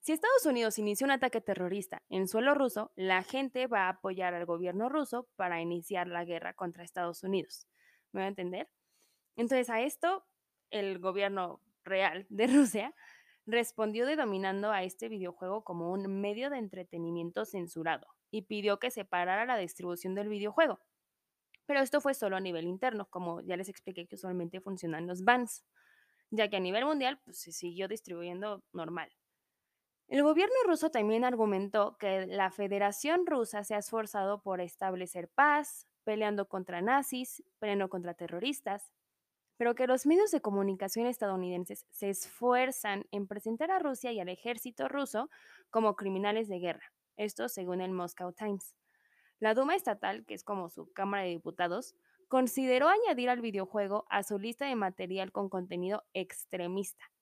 Si 0.00 0.12
Estados 0.12 0.46
Unidos 0.46 0.78
inicia 0.78 1.04
un 1.04 1.10
ataque 1.10 1.40
terrorista 1.40 2.02
en 2.08 2.26
suelo 2.26 2.54
ruso, 2.54 2.90
la 2.96 3.22
gente 3.22 3.66
va 3.66 3.82
a 3.82 3.90
apoyar 3.90 4.34
al 4.34 4.46
gobierno 4.46 4.88
ruso 4.88 5.28
para 5.36 5.60
iniciar 5.60 6.08
la 6.08 6.24
guerra 6.24 6.54
contra 6.54 6.84
Estados 6.84 7.22
Unidos. 7.22 7.68
¿Me 8.12 8.20
va 8.20 8.24
a 8.24 8.28
entender? 8.28 8.68
Entonces 9.36 9.70
a 9.70 9.80
esto, 9.80 10.26
el 10.70 10.98
gobierno 10.98 11.60
real 11.84 12.26
de 12.30 12.46
Rusia 12.48 12.94
respondió 13.46 14.06
denominando 14.06 14.70
a 14.70 14.82
este 14.82 15.08
videojuego 15.08 15.64
como 15.64 15.92
un 15.92 16.20
medio 16.20 16.50
de 16.50 16.58
entretenimiento 16.58 17.44
censurado 17.44 18.06
y 18.30 18.42
pidió 18.42 18.78
que 18.78 18.90
se 18.90 19.04
parara 19.04 19.46
la 19.46 19.56
distribución 19.56 20.14
del 20.14 20.28
videojuego. 20.28 20.80
Pero 21.66 21.80
esto 21.80 22.00
fue 22.00 22.14
solo 22.14 22.36
a 22.36 22.40
nivel 22.40 22.66
interno, 22.66 23.06
como 23.08 23.40
ya 23.40 23.56
les 23.56 23.68
expliqué 23.68 24.06
que 24.06 24.16
usualmente 24.16 24.60
funcionan 24.60 25.06
los 25.06 25.24
bans, 25.24 25.64
ya 26.30 26.48
que 26.48 26.56
a 26.56 26.60
nivel 26.60 26.84
mundial 26.84 27.20
pues, 27.24 27.40
se 27.40 27.52
siguió 27.52 27.88
distribuyendo 27.88 28.64
normal. 28.72 29.12
El 30.08 30.22
gobierno 30.22 30.54
ruso 30.66 30.90
también 30.90 31.24
argumentó 31.24 31.96
que 31.98 32.26
la 32.26 32.50
Federación 32.50 33.26
Rusa 33.26 33.64
se 33.64 33.74
ha 33.74 33.78
esforzado 33.78 34.42
por 34.42 34.60
establecer 34.60 35.28
paz, 35.28 35.86
peleando 36.04 36.48
contra 36.48 36.82
nazis, 36.82 37.42
peleando 37.58 37.88
contra 37.88 38.14
terroristas, 38.14 38.92
pero 39.62 39.76
que 39.76 39.86
los 39.86 40.06
medios 40.06 40.32
de 40.32 40.40
comunicación 40.40 41.06
estadounidenses 41.06 41.86
se 41.92 42.10
esfuerzan 42.10 43.06
en 43.12 43.28
presentar 43.28 43.70
a 43.70 43.78
Rusia 43.78 44.10
y 44.10 44.18
al 44.18 44.28
ejército 44.28 44.88
ruso 44.88 45.30
como 45.70 45.94
criminales 45.94 46.48
de 46.48 46.58
guerra, 46.58 46.92
esto 47.16 47.48
según 47.48 47.80
el 47.80 47.92
Moscow 47.92 48.32
Times. 48.32 48.74
La 49.38 49.54
Duma 49.54 49.76
Estatal, 49.76 50.24
que 50.26 50.34
es 50.34 50.42
como 50.42 50.68
su 50.68 50.92
Cámara 50.92 51.22
de 51.22 51.28
Diputados, 51.28 51.94
consideró 52.26 52.88
añadir 52.88 53.30
al 53.30 53.40
videojuego 53.40 54.04
a 54.10 54.24
su 54.24 54.36
lista 54.36 54.66
de 54.66 54.74
material 54.74 55.30
con 55.30 55.48
contenido 55.48 56.02
extremista, 56.12 57.12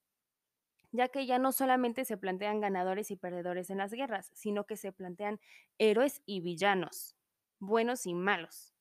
ya 0.93 1.09
que 1.09 1.27
ya 1.27 1.39
no 1.39 1.53
solamente 1.53 2.07
se 2.07 2.17
plantean 2.17 2.61
ganadores 2.61 3.11
y 3.11 3.17
perdedores 3.17 3.69
en 3.69 3.77
las 3.77 3.93
guerras, 3.93 4.31
sino 4.33 4.65
que 4.65 4.79
se 4.79 4.93
plantean 4.93 5.41
héroes 5.77 6.23
y 6.25 6.41
villanos, 6.41 7.17
buenos 7.59 8.07
y 8.07 8.15
malos. 8.15 8.73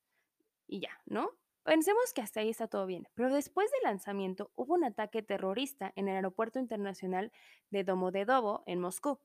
Y 0.66 0.80
ya, 0.80 1.02
¿no? 1.06 1.38
Pensemos 1.70 2.14
que 2.16 2.22
hasta 2.22 2.40
ahí 2.40 2.50
está 2.50 2.68
todo 2.68 2.88
bien, 2.88 3.08
pero 3.14 3.32
después 3.32 3.70
del 3.70 3.84
lanzamiento 3.84 4.52
hubo 4.56 4.74
un 4.74 4.84
ataque 4.84 5.22
terrorista 5.22 5.94
en 5.96 6.08
el 6.08 6.16
aeropuerto 6.16 6.58
internacional 6.58 7.32
de 7.70 7.84
Domodedovo 7.84 8.64
en 8.66 8.80
Moscú. 8.80 9.20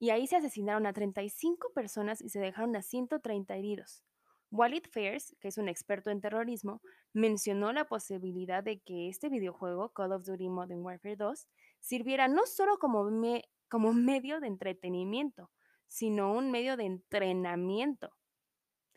Y 0.00 0.10
ahí 0.10 0.26
se 0.26 0.34
asesinaron 0.34 0.86
a 0.86 0.92
35 0.92 1.72
personas 1.72 2.20
y 2.20 2.30
se 2.30 2.40
dejaron 2.40 2.74
a 2.74 2.82
130 2.82 3.54
heridos. 3.54 4.02
Walid 4.50 4.86
Fairs, 4.90 5.36
que 5.38 5.46
es 5.46 5.56
un 5.56 5.68
experto 5.68 6.10
en 6.10 6.20
terrorismo, 6.20 6.82
mencionó 7.12 7.72
la 7.72 7.84
posibilidad 7.84 8.64
de 8.64 8.80
que 8.80 9.08
este 9.08 9.28
videojuego, 9.28 9.90
Call 9.90 10.14
of 10.14 10.24
Duty 10.24 10.48
Modern 10.48 10.82
Warfare 10.82 11.14
2, 11.14 11.46
sirviera 11.78 12.26
no 12.26 12.44
solo 12.46 12.78
como, 12.80 13.08
como 13.68 13.92
medio 13.92 14.40
de 14.40 14.48
entretenimiento, 14.48 15.48
sino 15.86 16.32
un 16.32 16.50
medio 16.50 16.76
de 16.76 16.86
entrenamiento 16.86 18.16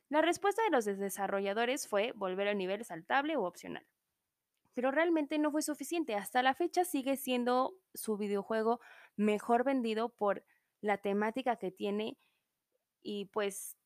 la 0.09 0.21
respuesta 0.21 0.63
de 0.63 0.69
los 0.69 0.85
desarrolladores 0.85 1.88
fue 1.88 2.12
volver 2.15 2.47
al 2.47 2.57
nivel 2.57 2.85
saltable 2.85 3.35
o 3.35 3.43
opcional. 3.43 3.85
Pero 4.74 4.91
realmente 4.91 5.39
no 5.39 5.51
fue 5.51 5.62
suficiente. 5.62 6.15
Hasta 6.15 6.43
la 6.43 6.53
fecha 6.53 6.83
sigue 6.83 7.15
siendo 7.17 7.75
su 7.93 8.17
videojuego 8.17 8.79
mejor 9.15 9.63
vendido 9.63 10.09
por 10.09 10.43
la 10.81 10.97
temática 10.97 11.55
que 11.55 11.71
tiene 11.71 12.17
y 13.01 13.25
pues 13.25 13.77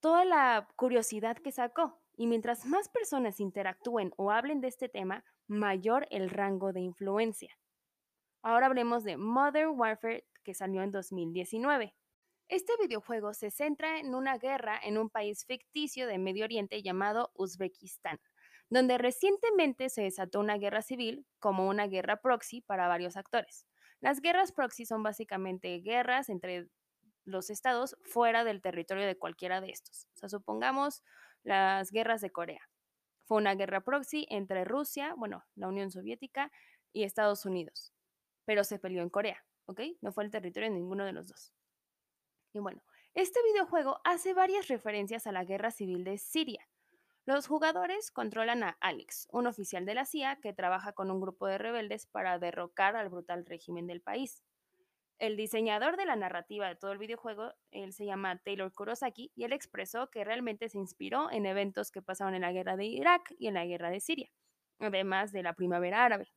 toda 0.00 0.24
la 0.24 0.68
curiosidad 0.76 1.36
que 1.38 1.52
sacó. 1.52 2.00
Y 2.16 2.26
mientras 2.26 2.66
más 2.66 2.88
personas 2.88 3.40
interactúen 3.40 4.12
o 4.16 4.30
hablen 4.30 4.60
de 4.60 4.68
este 4.68 4.88
tema, 4.88 5.24
mayor 5.46 6.06
el 6.10 6.28
rango 6.28 6.72
de 6.72 6.80
influencia. 6.80 7.56
Ahora 8.42 8.66
hablemos 8.66 9.04
de 9.04 9.16
Modern 9.16 9.78
Warfare 9.78 10.26
que 10.42 10.54
salió 10.54 10.82
en 10.82 10.90
2019. 10.90 11.94
Este 12.52 12.74
videojuego 12.78 13.32
se 13.32 13.50
centra 13.50 13.98
en 13.98 14.14
una 14.14 14.36
guerra 14.36 14.78
en 14.82 14.98
un 14.98 15.08
país 15.08 15.46
ficticio 15.46 16.06
de 16.06 16.18
Medio 16.18 16.44
Oriente 16.44 16.82
llamado 16.82 17.32
Uzbekistán, 17.34 18.20
donde 18.68 18.98
recientemente 18.98 19.88
se 19.88 20.02
desató 20.02 20.38
una 20.38 20.58
guerra 20.58 20.82
civil 20.82 21.24
como 21.38 21.66
una 21.66 21.86
guerra 21.86 22.18
proxy 22.18 22.60
para 22.60 22.88
varios 22.88 23.16
actores. 23.16 23.66
Las 24.00 24.20
guerras 24.20 24.52
proxy 24.52 24.84
son 24.84 25.02
básicamente 25.02 25.78
guerras 25.78 26.28
entre 26.28 26.68
los 27.24 27.48
estados 27.48 27.96
fuera 28.02 28.44
del 28.44 28.60
territorio 28.60 29.06
de 29.06 29.16
cualquiera 29.16 29.62
de 29.62 29.70
estos. 29.70 30.06
O 30.12 30.16
sea, 30.18 30.28
supongamos 30.28 31.02
las 31.44 31.90
guerras 31.90 32.20
de 32.20 32.32
Corea. 32.32 32.68
Fue 33.24 33.38
una 33.38 33.54
guerra 33.54 33.80
proxy 33.80 34.26
entre 34.28 34.66
Rusia, 34.66 35.14
bueno, 35.16 35.42
la 35.54 35.68
Unión 35.68 35.90
Soviética 35.90 36.52
y 36.92 37.04
Estados 37.04 37.46
Unidos, 37.46 37.94
pero 38.44 38.62
se 38.62 38.78
peleó 38.78 39.02
en 39.02 39.08
Corea, 39.08 39.42
¿ok? 39.64 39.80
No 40.02 40.12
fue 40.12 40.24
el 40.24 40.30
territorio 40.30 40.68
de 40.68 40.74
ninguno 40.74 41.06
de 41.06 41.12
los 41.12 41.28
dos. 41.28 41.54
Y 42.52 42.58
bueno, 42.58 42.82
este 43.14 43.40
videojuego 43.52 44.00
hace 44.04 44.34
varias 44.34 44.68
referencias 44.68 45.26
a 45.26 45.32
la 45.32 45.44
guerra 45.44 45.70
civil 45.70 46.04
de 46.04 46.18
Siria. 46.18 46.68
Los 47.24 47.46
jugadores 47.46 48.10
controlan 48.10 48.62
a 48.64 48.76
Alex, 48.80 49.28
un 49.30 49.46
oficial 49.46 49.86
de 49.86 49.94
la 49.94 50.04
CIA 50.04 50.40
que 50.40 50.52
trabaja 50.52 50.92
con 50.92 51.10
un 51.10 51.20
grupo 51.20 51.46
de 51.46 51.56
rebeldes 51.56 52.06
para 52.06 52.38
derrocar 52.38 52.96
al 52.96 53.08
brutal 53.10 53.46
régimen 53.46 53.86
del 53.86 54.00
país. 54.00 54.42
El 55.18 55.36
diseñador 55.36 55.96
de 55.96 56.04
la 56.04 56.16
narrativa 56.16 56.66
de 56.66 56.74
todo 56.74 56.90
el 56.90 56.98
videojuego, 56.98 57.54
él 57.70 57.92
se 57.92 58.06
llama 58.06 58.38
Taylor 58.38 58.72
Kurosaki, 58.72 59.30
y 59.36 59.44
él 59.44 59.52
expresó 59.52 60.10
que 60.10 60.24
realmente 60.24 60.68
se 60.68 60.78
inspiró 60.78 61.30
en 61.30 61.46
eventos 61.46 61.92
que 61.92 62.02
pasaron 62.02 62.34
en 62.34 62.40
la 62.40 62.50
guerra 62.50 62.76
de 62.76 62.86
Irak 62.86 63.32
y 63.38 63.46
en 63.46 63.54
la 63.54 63.64
guerra 63.64 63.90
de 63.90 64.00
Siria, 64.00 64.30
además 64.80 65.30
de 65.30 65.44
la 65.44 65.52
primavera 65.52 66.04
árabe. 66.04 66.32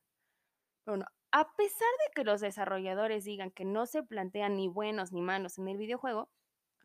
Bueno, 0.86 1.04
a 1.32 1.54
pesar 1.56 1.88
de 2.06 2.14
que 2.14 2.24
los 2.24 2.40
desarrolladores 2.40 3.24
digan 3.24 3.50
que 3.50 3.64
no 3.64 3.86
se 3.86 4.02
plantean 4.02 4.56
ni 4.56 4.68
buenos 4.68 5.12
ni 5.12 5.22
malos 5.22 5.58
en 5.58 5.68
el 5.68 5.76
videojuego, 5.76 6.30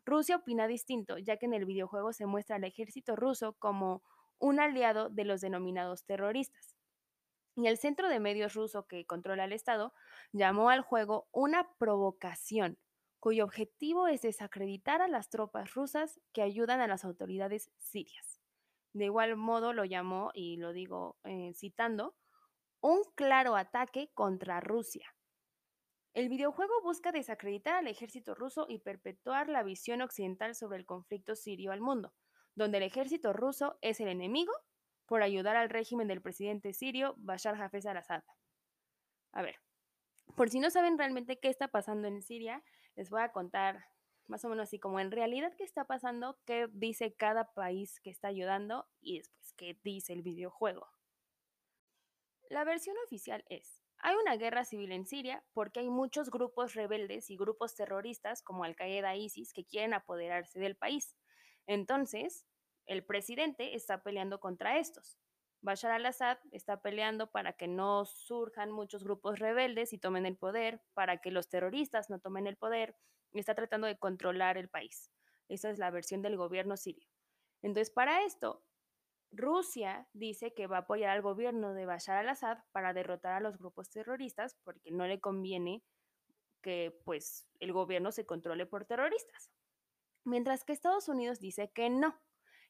Rusia 0.04 0.36
opina 0.36 0.66
distinto, 0.66 1.18
ya 1.18 1.36
que 1.36 1.46
en 1.46 1.54
el 1.54 1.64
videojuego 1.64 2.12
se 2.12 2.26
muestra 2.26 2.56
al 2.56 2.64
ejército 2.64 3.16
ruso 3.16 3.54
como 3.54 4.02
un 4.38 4.58
aliado 4.58 5.08
de 5.08 5.24
los 5.24 5.40
denominados 5.40 6.04
terroristas. 6.04 6.74
Y 7.54 7.66
el 7.66 7.78
centro 7.78 8.08
de 8.08 8.18
medios 8.18 8.54
ruso 8.54 8.86
que 8.86 9.06
controla 9.06 9.44
el 9.44 9.52
Estado 9.52 9.92
llamó 10.32 10.70
al 10.70 10.80
juego 10.80 11.28
una 11.30 11.72
provocación, 11.78 12.78
cuyo 13.20 13.44
objetivo 13.44 14.08
es 14.08 14.22
desacreditar 14.22 15.00
a 15.02 15.08
las 15.08 15.28
tropas 15.28 15.74
rusas 15.74 16.20
que 16.32 16.42
ayudan 16.42 16.80
a 16.80 16.88
las 16.88 17.04
autoridades 17.04 17.70
sirias. 17.78 18.40
De 18.94 19.04
igual 19.04 19.36
modo 19.36 19.72
lo 19.72 19.84
llamó, 19.84 20.30
y 20.34 20.56
lo 20.56 20.72
digo 20.72 21.16
eh, 21.24 21.52
citando, 21.54 22.16
un 22.82 23.04
claro 23.14 23.56
ataque 23.56 24.10
contra 24.12 24.60
Rusia. 24.60 25.14
El 26.14 26.28
videojuego 26.28 26.74
busca 26.82 27.12
desacreditar 27.12 27.74
al 27.74 27.86
ejército 27.86 28.34
ruso 28.34 28.66
y 28.68 28.80
perpetuar 28.80 29.48
la 29.48 29.62
visión 29.62 30.02
occidental 30.02 30.54
sobre 30.54 30.78
el 30.78 30.84
conflicto 30.84 31.34
sirio 31.36 31.72
al 31.72 31.80
mundo, 31.80 32.12
donde 32.54 32.78
el 32.78 32.82
ejército 32.82 33.32
ruso 33.32 33.78
es 33.80 34.00
el 34.00 34.08
enemigo 34.08 34.52
por 35.06 35.22
ayudar 35.22 35.56
al 35.56 35.70
régimen 35.70 36.08
del 36.08 36.20
presidente 36.20 36.74
sirio 36.74 37.14
Bashar 37.18 37.60
Hafez 37.60 37.86
al-Assad. 37.86 38.24
A 39.32 39.42
ver, 39.42 39.56
por 40.36 40.50
si 40.50 40.58
no 40.58 40.68
saben 40.70 40.98
realmente 40.98 41.38
qué 41.38 41.48
está 41.48 41.68
pasando 41.68 42.08
en 42.08 42.20
Siria, 42.20 42.62
les 42.96 43.10
voy 43.10 43.22
a 43.22 43.32
contar 43.32 43.86
más 44.26 44.44
o 44.44 44.48
menos 44.48 44.64
así 44.64 44.78
como 44.78 45.00
en 45.00 45.10
realidad 45.10 45.52
qué 45.56 45.64
está 45.64 45.84
pasando, 45.84 46.38
qué 46.46 46.68
dice 46.72 47.14
cada 47.14 47.52
país 47.54 48.00
que 48.00 48.10
está 48.10 48.28
ayudando 48.28 48.86
y 49.00 49.18
después 49.18 49.54
qué 49.54 49.78
dice 49.82 50.12
el 50.12 50.22
videojuego. 50.22 50.86
La 52.52 52.64
versión 52.64 52.94
oficial 53.06 53.42
es, 53.48 53.82
hay 53.96 54.14
una 54.14 54.36
guerra 54.36 54.66
civil 54.66 54.92
en 54.92 55.06
Siria 55.06 55.42
porque 55.54 55.80
hay 55.80 55.88
muchos 55.88 56.30
grupos 56.30 56.74
rebeldes 56.74 57.30
y 57.30 57.38
grupos 57.38 57.74
terroristas 57.74 58.42
como 58.42 58.64
Al-Qaeda 58.64 59.14
e 59.14 59.20
ISIS 59.20 59.54
que 59.54 59.64
quieren 59.64 59.94
apoderarse 59.94 60.60
del 60.60 60.76
país. 60.76 61.16
Entonces, 61.66 62.44
el 62.84 63.06
presidente 63.06 63.74
está 63.74 64.02
peleando 64.02 64.38
contra 64.38 64.78
estos. 64.78 65.18
Bashar 65.62 65.92
al-Assad 65.92 66.36
está 66.50 66.82
peleando 66.82 67.30
para 67.30 67.54
que 67.54 67.68
no 67.68 68.04
surjan 68.04 68.70
muchos 68.70 69.02
grupos 69.02 69.38
rebeldes 69.38 69.94
y 69.94 69.98
tomen 69.98 70.26
el 70.26 70.36
poder, 70.36 70.82
para 70.92 71.22
que 71.22 71.30
los 71.30 71.48
terroristas 71.48 72.10
no 72.10 72.18
tomen 72.18 72.46
el 72.46 72.58
poder, 72.58 72.98
y 73.32 73.38
está 73.38 73.54
tratando 73.54 73.86
de 73.86 73.96
controlar 73.96 74.58
el 74.58 74.68
país. 74.68 75.10
Esa 75.48 75.70
es 75.70 75.78
la 75.78 75.90
versión 75.90 76.20
del 76.20 76.36
gobierno 76.36 76.76
sirio. 76.76 77.08
Entonces, 77.62 77.90
para 77.90 78.26
esto, 78.26 78.62
Rusia 79.32 80.06
dice 80.12 80.52
que 80.52 80.66
va 80.66 80.76
a 80.76 80.80
apoyar 80.80 81.10
al 81.10 81.22
gobierno 81.22 81.72
de 81.72 81.86
Bashar 81.86 82.18
al-Assad 82.18 82.58
para 82.70 82.92
derrotar 82.92 83.32
a 83.32 83.40
los 83.40 83.56
grupos 83.56 83.90
terroristas 83.90 84.56
porque 84.62 84.90
no 84.90 85.06
le 85.06 85.20
conviene 85.20 85.82
que 86.60 86.96
pues 87.04 87.48
el 87.58 87.72
gobierno 87.72 88.12
se 88.12 88.26
controle 88.26 88.66
por 88.66 88.84
terroristas. 88.84 89.50
Mientras 90.24 90.64
que 90.64 90.72
Estados 90.72 91.08
Unidos 91.08 91.40
dice 91.40 91.72
que 91.72 91.88
no, 91.90 92.20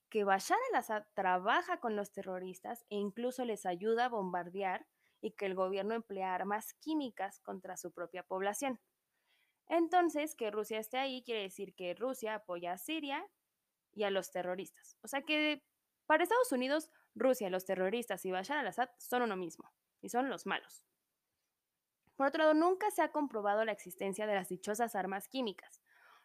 que 0.08 0.24
Bashar 0.24 0.58
al-Assad 0.70 1.04
trabaja 1.14 1.80
con 1.80 1.96
los 1.96 2.12
terroristas 2.12 2.86
e 2.88 2.96
incluso 2.96 3.44
les 3.44 3.66
ayuda 3.66 4.06
a 4.06 4.08
bombardear 4.08 4.86
y 5.20 5.32
que 5.32 5.46
el 5.46 5.54
gobierno 5.54 5.94
emplea 5.94 6.34
armas 6.34 6.74
químicas 6.74 7.40
contra 7.40 7.76
su 7.76 7.92
propia 7.92 8.22
población. 8.22 8.80
Entonces, 9.68 10.34
que 10.34 10.50
Rusia 10.50 10.78
esté 10.78 10.98
ahí 10.98 11.22
quiere 11.22 11.42
decir 11.42 11.74
que 11.74 11.94
Rusia 11.94 12.34
apoya 12.36 12.72
a 12.72 12.78
Siria 12.78 13.24
y 13.94 14.04
a 14.04 14.10
los 14.10 14.30
terroristas. 14.30 14.96
O 15.02 15.08
sea 15.08 15.22
que 15.22 15.62
para 16.06 16.24
Estados 16.24 16.52
Unidos, 16.52 16.90
Rusia, 17.14 17.50
los 17.50 17.64
terroristas 17.64 18.24
y 18.24 18.30
Bashar 18.30 18.58
al-Assad 18.58 18.90
son 18.98 19.22
uno 19.22 19.36
mismo, 19.36 19.72
y 20.00 20.08
son 20.08 20.28
los 20.28 20.46
malos. 20.46 20.84
Por 22.16 22.26
otro 22.26 22.42
lado, 22.42 22.54
nunca 22.54 22.90
se 22.90 23.02
ha 23.02 23.12
comprobado 23.12 23.64
la 23.64 23.72
existencia 23.72 24.26
de 24.26 24.34
las 24.34 24.48
dichosas 24.48 24.94
armas 24.94 25.28
químicas. 25.28 25.82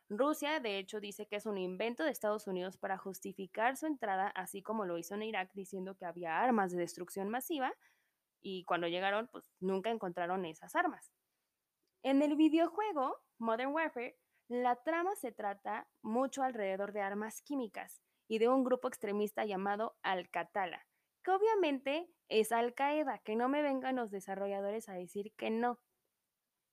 Rusia, 0.10 0.60
de 0.60 0.78
hecho, 0.78 1.00
dice 1.00 1.28
que 1.28 1.36
es 1.36 1.46
un 1.46 1.58
invento 1.58 2.04
de 2.04 2.12
Estados 2.12 2.48
Unidos 2.48 2.78
para 2.78 2.98
justificar 2.98 3.76
su 3.78 3.88
entrada, 3.88 4.28
así 4.30 4.62
como 4.62 4.86
lo 4.86 4.98
hizo 4.98 5.16
en 5.16 5.24
Irak, 5.24 5.52
diciendo 5.54 5.96
que 5.96 6.06
había 6.06 6.42
armas 6.42 6.72
de 6.72 6.80
destrucción 6.80 7.30
masiva, 7.30 7.74
y 8.42 8.64
cuando 8.66 8.88
llegaron, 8.88 9.28
pues 9.28 9.52
nunca 9.60 9.90
encontraron 9.90 10.46
esas 10.46 10.76
armas. 10.76 11.12
En 12.04 12.22
el 12.22 12.36
videojuego 12.36 13.18
Modern 13.38 13.74
Warfare, 13.74 14.18
la 14.48 14.76
trama 14.78 15.16
se 15.16 15.32
trata 15.32 15.90
mucho 16.02 16.42
alrededor 16.42 16.94
de 16.94 17.02
armas 17.02 17.42
químicas 17.42 18.02
y 18.28 18.40
de 18.40 18.50
un 18.50 18.64
grupo 18.64 18.88
extremista 18.88 19.46
llamado 19.46 19.98
Al-Qatala, 20.02 20.86
que 21.24 21.32
obviamente 21.32 22.10
es 22.30 22.52
Al-Qaeda, 22.52 23.20
que 23.20 23.36
no 23.36 23.50
me 23.50 23.62
vengan 23.62 23.96
los 23.96 24.12
desarrolladores 24.12 24.90
a 24.90 24.94
decir 24.94 25.34
que 25.36 25.50
no. 25.50 25.80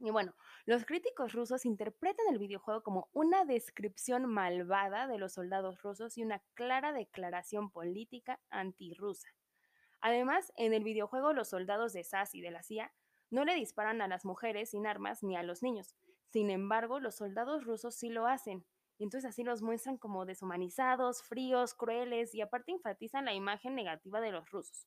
Y 0.00 0.10
bueno, 0.10 0.34
los 0.66 0.84
críticos 0.84 1.32
rusos 1.32 1.64
interpretan 1.64 2.26
el 2.30 2.38
videojuego 2.38 2.82
como 2.82 3.08
una 3.12 3.44
descripción 3.44 4.26
malvada 4.26 5.06
de 5.06 5.18
los 5.18 5.34
soldados 5.34 5.80
rusos 5.82 6.18
y 6.18 6.22
una 6.22 6.42
clara 6.54 6.92
declaración 6.92 7.70
política 7.70 8.40
antirrusa. 8.50 9.28
Además, 10.00 10.52
en 10.56 10.74
el 10.74 10.84
videojuego 10.84 11.32
los 11.32 11.48
soldados 11.48 11.92
de 11.92 12.04
SAS 12.04 12.34
y 12.34 12.42
de 12.42 12.50
la 12.50 12.62
CIA 12.62 12.92
no 13.30 13.44
le 13.44 13.54
disparan 13.54 14.02
a 14.02 14.08
las 14.08 14.24
mujeres 14.24 14.70
sin 14.70 14.86
armas 14.86 15.22
ni 15.22 15.36
a 15.36 15.42
los 15.42 15.62
niños. 15.62 15.96
Sin 16.28 16.50
embargo, 16.50 17.00
los 17.00 17.14
soldados 17.14 17.64
rusos 17.64 17.94
sí 17.94 18.10
lo 18.10 18.26
hacen. 18.26 18.66
Y 18.98 19.04
entonces 19.04 19.28
así 19.28 19.42
los 19.42 19.62
muestran 19.62 19.98
como 19.98 20.24
deshumanizados, 20.24 21.22
fríos, 21.22 21.74
crueles 21.74 22.34
y 22.34 22.40
aparte 22.40 22.72
enfatizan 22.72 23.24
la 23.24 23.34
imagen 23.34 23.74
negativa 23.74 24.20
de 24.20 24.32
los 24.32 24.50
rusos. 24.50 24.86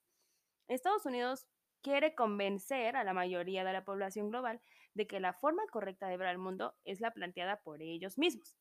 Estados 0.67 1.05
Unidos 1.05 1.47
quiere 1.81 2.15
convencer 2.15 2.95
a 2.95 3.03
la 3.03 3.13
mayoría 3.13 3.63
de 3.63 3.73
la 3.73 3.85
población 3.85 4.29
global 4.29 4.61
de 4.93 5.07
que 5.07 5.19
la 5.19 5.33
forma 5.33 5.63
correcta 5.71 6.07
de 6.07 6.17
ver 6.17 6.27
al 6.27 6.37
mundo 6.37 6.75
es 6.83 6.99
la 7.01 7.11
planteada 7.11 7.61
por 7.61 7.81
ellos 7.81 8.17
mismos. 8.17 8.57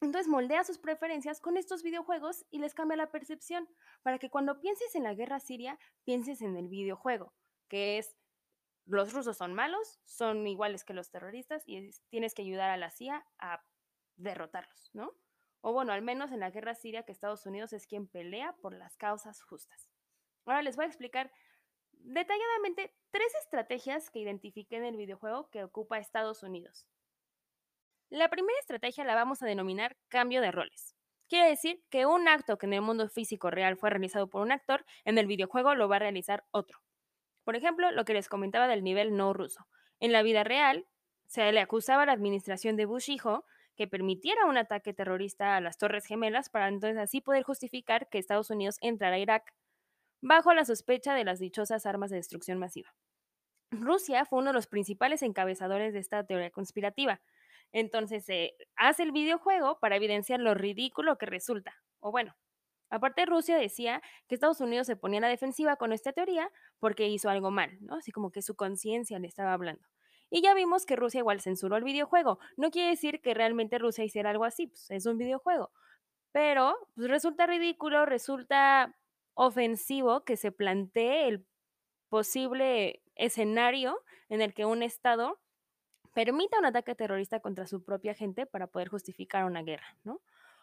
Entonces 0.00 0.28
moldea 0.28 0.62
sus 0.64 0.78
preferencias 0.78 1.40
con 1.40 1.56
estos 1.56 1.82
videojuegos 1.82 2.46
y 2.50 2.60
les 2.60 2.74
cambia 2.74 2.96
la 2.96 3.10
percepción 3.10 3.68
para 4.02 4.18
que 4.18 4.30
cuando 4.30 4.60
pienses 4.60 4.94
en 4.94 5.02
la 5.02 5.14
guerra 5.14 5.40
siria, 5.40 5.78
pienses 6.04 6.40
en 6.40 6.56
el 6.56 6.68
videojuego, 6.68 7.34
que 7.68 7.98
es 7.98 8.16
los 8.86 9.12
rusos 9.12 9.36
son 9.36 9.52
malos, 9.52 9.98
son 10.04 10.46
iguales 10.46 10.84
que 10.84 10.94
los 10.94 11.10
terroristas 11.10 11.62
y 11.66 11.90
tienes 12.10 12.34
que 12.34 12.42
ayudar 12.42 12.70
a 12.70 12.76
la 12.76 12.90
CIA 12.90 13.26
a 13.38 13.62
derrotarlos, 14.18 14.90
¿no? 14.92 15.14
O 15.60 15.72
bueno, 15.72 15.92
al 15.92 16.02
menos 16.02 16.30
en 16.30 16.40
la 16.40 16.50
guerra 16.50 16.74
siria 16.74 17.02
que 17.02 17.12
Estados 17.12 17.46
Unidos 17.46 17.72
es 17.72 17.86
quien 17.86 18.06
pelea 18.06 18.54
por 18.60 18.74
las 18.74 18.96
causas 18.96 19.42
justas. 19.42 19.90
Ahora 20.44 20.62
les 20.62 20.76
voy 20.76 20.84
a 20.84 20.88
explicar 20.88 21.32
detalladamente 21.92 22.94
tres 23.10 23.34
estrategias 23.42 24.10
que 24.10 24.20
identifiqué 24.20 24.76
en 24.76 24.84
el 24.84 24.96
videojuego 24.96 25.50
que 25.50 25.64
ocupa 25.64 25.98
Estados 25.98 26.42
Unidos. 26.42 26.86
La 28.08 28.28
primera 28.30 28.58
estrategia 28.60 29.04
la 29.04 29.14
vamos 29.14 29.42
a 29.42 29.46
denominar 29.46 29.96
cambio 30.08 30.40
de 30.40 30.52
roles. 30.52 30.94
Quiere 31.28 31.48
decir 31.48 31.84
que 31.90 32.06
un 32.06 32.26
acto 32.26 32.56
que 32.56 32.66
en 32.66 32.72
el 32.72 32.80
mundo 32.80 33.06
físico 33.08 33.50
real 33.50 33.76
fue 33.76 33.90
realizado 33.90 34.30
por 34.30 34.40
un 34.40 34.52
actor, 34.52 34.86
en 35.04 35.18
el 35.18 35.26
videojuego 35.26 35.74
lo 35.74 35.88
va 35.88 35.96
a 35.96 35.98
realizar 35.98 36.44
otro. 36.50 36.78
Por 37.44 37.54
ejemplo, 37.54 37.90
lo 37.90 38.04
que 38.06 38.14
les 38.14 38.28
comentaba 38.28 38.66
del 38.66 38.82
nivel 38.82 39.14
no 39.14 39.34
ruso. 39.34 39.66
En 40.00 40.12
la 40.12 40.22
vida 40.22 40.44
real, 40.44 40.86
se 41.26 41.52
le 41.52 41.60
acusaba 41.60 42.04
a 42.04 42.06
la 42.06 42.12
administración 42.12 42.76
de 42.76 42.86
Bush 42.86 43.10
hijo 43.10 43.44
que 43.78 43.86
permitiera 43.86 44.44
un 44.46 44.58
ataque 44.58 44.92
terrorista 44.92 45.56
a 45.56 45.60
las 45.60 45.78
Torres 45.78 46.04
Gemelas 46.04 46.50
para 46.50 46.66
entonces 46.66 46.98
así 46.98 47.20
poder 47.20 47.44
justificar 47.44 48.08
que 48.08 48.18
Estados 48.18 48.50
Unidos 48.50 48.76
entrara 48.80 49.14
a 49.14 49.20
Irak 49.20 49.54
bajo 50.20 50.52
la 50.52 50.64
sospecha 50.64 51.14
de 51.14 51.22
las 51.22 51.38
dichosas 51.38 51.86
armas 51.86 52.10
de 52.10 52.16
destrucción 52.16 52.58
masiva. 52.58 52.92
Rusia 53.70 54.24
fue 54.24 54.40
uno 54.40 54.48
de 54.48 54.54
los 54.54 54.66
principales 54.66 55.22
encabezadores 55.22 55.92
de 55.92 56.00
esta 56.00 56.26
teoría 56.26 56.50
conspirativa. 56.50 57.20
Entonces 57.70 58.24
se 58.24 58.56
hace 58.74 59.04
el 59.04 59.12
videojuego 59.12 59.78
para 59.78 59.94
evidenciar 59.94 60.40
lo 60.40 60.54
ridículo 60.54 61.16
que 61.16 61.26
resulta. 61.26 61.76
O 62.00 62.10
bueno, 62.10 62.34
aparte 62.90 63.26
Rusia 63.26 63.58
decía 63.58 64.02
que 64.26 64.34
Estados 64.34 64.60
Unidos 64.60 64.88
se 64.88 64.96
ponía 64.96 65.18
a 65.18 65.22
la 65.22 65.28
defensiva 65.28 65.76
con 65.76 65.92
esta 65.92 66.12
teoría 66.12 66.50
porque 66.80 67.06
hizo 67.06 67.30
algo 67.30 67.52
mal, 67.52 67.78
¿no? 67.80 67.94
Así 67.94 68.10
como 68.10 68.32
que 68.32 68.42
su 68.42 68.56
conciencia 68.56 69.20
le 69.20 69.28
estaba 69.28 69.52
hablando. 69.52 69.86
Y 70.30 70.42
ya 70.42 70.54
vimos 70.54 70.84
que 70.86 70.96
Rusia 70.96 71.18
igual 71.18 71.40
censuró 71.40 71.76
el 71.76 71.84
videojuego. 71.84 72.38
No 72.56 72.70
quiere 72.70 72.90
decir 72.90 73.20
que 73.20 73.34
realmente 73.34 73.78
Rusia 73.78 74.04
hiciera 74.04 74.30
algo 74.30 74.44
así, 74.44 74.66
pues 74.66 74.90
es 74.90 75.06
un 75.06 75.18
videojuego. 75.18 75.70
Pero 76.32 76.76
pues, 76.94 77.08
resulta 77.08 77.46
ridículo, 77.46 78.06
resulta 78.06 78.94
ofensivo 79.34 80.24
que 80.24 80.36
se 80.36 80.52
plantee 80.52 81.28
el 81.28 81.46
posible 82.08 83.02
escenario 83.14 84.02
en 84.28 84.40
el 84.40 84.54
que 84.54 84.64
un 84.64 84.82
Estado 84.82 85.38
permita 86.12 86.58
un 86.58 86.66
ataque 86.66 86.94
terrorista 86.94 87.40
contra 87.40 87.66
su 87.66 87.84
propia 87.84 88.14
gente 88.14 88.46
para 88.46 88.66
poder 88.66 88.88
justificar 88.88 89.44
una 89.44 89.62
guerra, 89.62 89.96
¿no? 90.04 90.20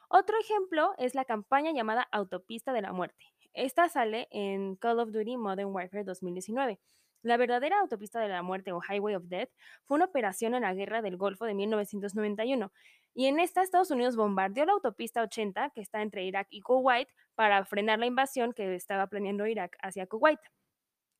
Otro 0.10 0.38
ejemplo 0.40 0.94
es 0.98 1.16
la 1.16 1.26
campaña 1.26 1.72
llamada 1.72 2.08
Autopista 2.12 2.74
de 2.74 2.82
la 2.82 2.94
Muerte. 2.94 3.26
Esta 3.54 3.90
sale 3.90 4.28
en 4.32 4.76
Call 4.76 5.00
of 5.00 5.12
Duty 5.12 5.38
Modern 5.38 5.74
Warfare 5.74 6.04
2019. 6.04 6.80
La 7.26 7.38
verdadera 7.38 7.80
autopista 7.80 8.20
de 8.20 8.28
la 8.30 8.44
muerte 8.44 8.72
o 8.72 8.80
Highway 8.88 9.16
of 9.16 9.24
Death 9.26 9.50
fue 9.86 9.96
una 9.96 10.06
operación 10.06 10.54
en 10.54 10.62
la 10.62 10.76
guerra 10.76 11.02
del 11.02 11.18
Golfo 11.18 11.46
de 11.46 11.56
1991 11.56 12.72
y 13.16 13.26
en 13.26 13.40
esta 13.40 13.64
Estados 13.64 13.90
Unidos 13.90 14.16
bombardeó 14.16 14.64
la 14.64 14.74
autopista 14.74 15.24
80 15.24 15.72
que 15.72 15.82
está 15.82 16.04
entre 16.04 16.24
Irak 16.24 16.46
y 16.52 16.62
Kuwait 16.62 17.10
para 17.34 17.66
frenar 17.66 17.98
la 17.98 18.06
invasión 18.06 18.54
que 18.54 18.76
estaba 18.76 19.08
planeando 19.08 19.48
Irak 19.48 19.76
hacia 19.82 20.06
Kuwait. 20.06 20.40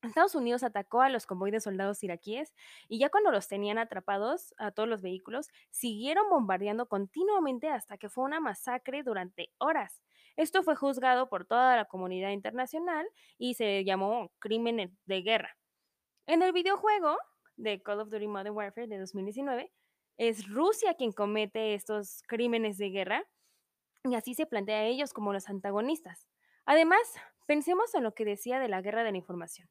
Estados 0.04 0.36
Unidos 0.36 0.62
atacó 0.62 1.02
a 1.02 1.10
los 1.10 1.26
convoys 1.26 1.54
de 1.54 1.60
soldados 1.60 2.04
iraquíes 2.04 2.54
y 2.88 3.00
ya 3.00 3.10
cuando 3.10 3.32
los 3.32 3.48
tenían 3.48 3.80
atrapados 3.80 4.54
a 4.60 4.70
todos 4.70 4.88
los 4.88 5.02
vehículos, 5.02 5.48
siguieron 5.72 6.30
bombardeando 6.30 6.88
continuamente 6.88 7.70
hasta 7.70 7.98
que 7.98 8.10
fue 8.10 8.26
una 8.26 8.40
masacre 8.40 9.02
durante 9.02 9.50
horas. 9.58 10.04
Esto 10.36 10.62
fue 10.62 10.76
juzgado 10.76 11.30
por 11.30 11.46
toda 11.46 11.76
la 11.76 11.86
comunidad 11.86 12.30
internacional 12.30 13.08
y 13.40 13.56
se 13.56 13.84
llamó 13.84 14.32
crimen 14.38 14.96
de 15.08 15.22
guerra. 15.24 15.58
En 16.28 16.42
el 16.42 16.54
videojuego 16.54 17.20
de 17.56 17.84
Call 17.84 18.00
of 18.00 18.10
Duty 18.10 18.28
Modern 18.28 18.56
Warfare 18.56 18.88
de 18.88 18.98
2019, 18.98 19.72
es 20.18 20.50
Rusia 20.50 20.96
quien 20.96 21.12
comete 21.12 21.76
estos 21.76 22.24
crímenes 22.28 22.80
de 22.80 22.90
guerra 22.90 23.24
y 24.04 24.16
así 24.16 24.34
se 24.34 24.48
plantea 24.48 24.80
a 24.80 24.86
ellos 24.86 25.14
como 25.14 25.34
los 25.34 25.50
antagonistas. 25.50 26.28
Además, 26.66 27.00
pensemos 27.46 27.94
en 27.94 28.02
lo 28.02 28.16
que 28.16 28.26
decía 28.26 28.60
de 28.60 28.68
la 28.68 28.82
guerra 28.82 29.04
de 29.04 29.12
la 29.12 29.18
información. 29.18 29.70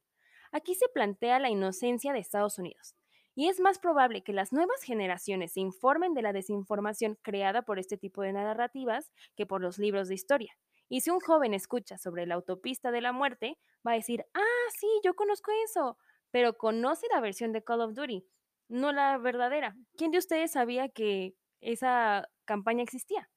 Aquí 0.52 0.76
se 0.76 0.88
plantea 0.88 1.40
la 1.40 1.50
inocencia 1.50 2.12
de 2.12 2.20
Estados 2.20 2.56
Unidos, 2.56 2.94
y 3.34 3.48
es 3.48 3.58
más 3.58 3.80
probable 3.80 4.22
que 4.22 4.32
las 4.32 4.52
nuevas 4.52 4.80
generaciones 4.84 5.54
se 5.54 5.60
informen 5.60 6.14
de 6.14 6.22
la 6.22 6.32
desinformación 6.32 7.18
creada 7.20 7.62
por 7.62 7.80
este 7.80 7.96
tipo 7.98 8.22
de 8.22 8.32
narrativas 8.32 9.10
que 9.34 9.44
por 9.44 9.60
los 9.60 9.78
libros 9.78 10.06
de 10.06 10.14
historia. 10.14 10.56
Y 10.88 11.00
si 11.00 11.10
un 11.10 11.18
joven 11.18 11.52
escucha 11.52 11.98
sobre 11.98 12.26
la 12.26 12.36
autopista 12.36 12.92
de 12.92 13.00
la 13.00 13.10
muerte, 13.10 13.58
va 13.84 13.92
a 13.92 13.96
decir, 13.96 14.24
ah, 14.34 14.70
sí, 14.78 14.86
yo 15.02 15.14
conozco 15.14 15.50
eso, 15.64 15.98
pero 16.34 16.56
conoce 16.58 17.06
la 17.12 17.20
versión 17.20 17.52
de 17.52 17.62
Call 17.62 17.80
of 17.80 17.94
Duty 17.94 18.26
no 18.66 18.90
la 18.90 19.18
verdadera. 19.18 19.76
¿Quién 19.96 20.10
de 20.10 20.18
ustedes 20.18 20.50
sabía 20.50 20.88
que 20.88 21.36
esa 21.60 22.28
campaña 22.44 22.82
existía? 22.82 23.30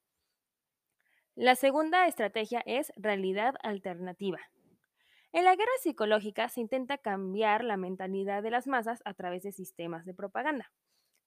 La 1.36 1.54
segunda 1.54 2.08
estrategia 2.08 2.64
es 2.66 2.92
realidad 2.96 3.54
alternativa. 3.62 4.40
En 5.32 5.44
la 5.44 5.56
guerra 5.56 5.70
psicológica 5.80 6.50
se 6.50 6.60
intenta 6.60 6.98
cambiar 6.98 7.64
la 7.64 7.78
mentalidad 7.78 8.42
de 8.42 8.50
las 8.50 8.66
masas 8.66 9.04
a 9.06 9.14
través 9.14 9.44
de 9.44 9.52
sistemas 9.52 10.04
de 10.08 10.16
propaganda. 10.16 10.72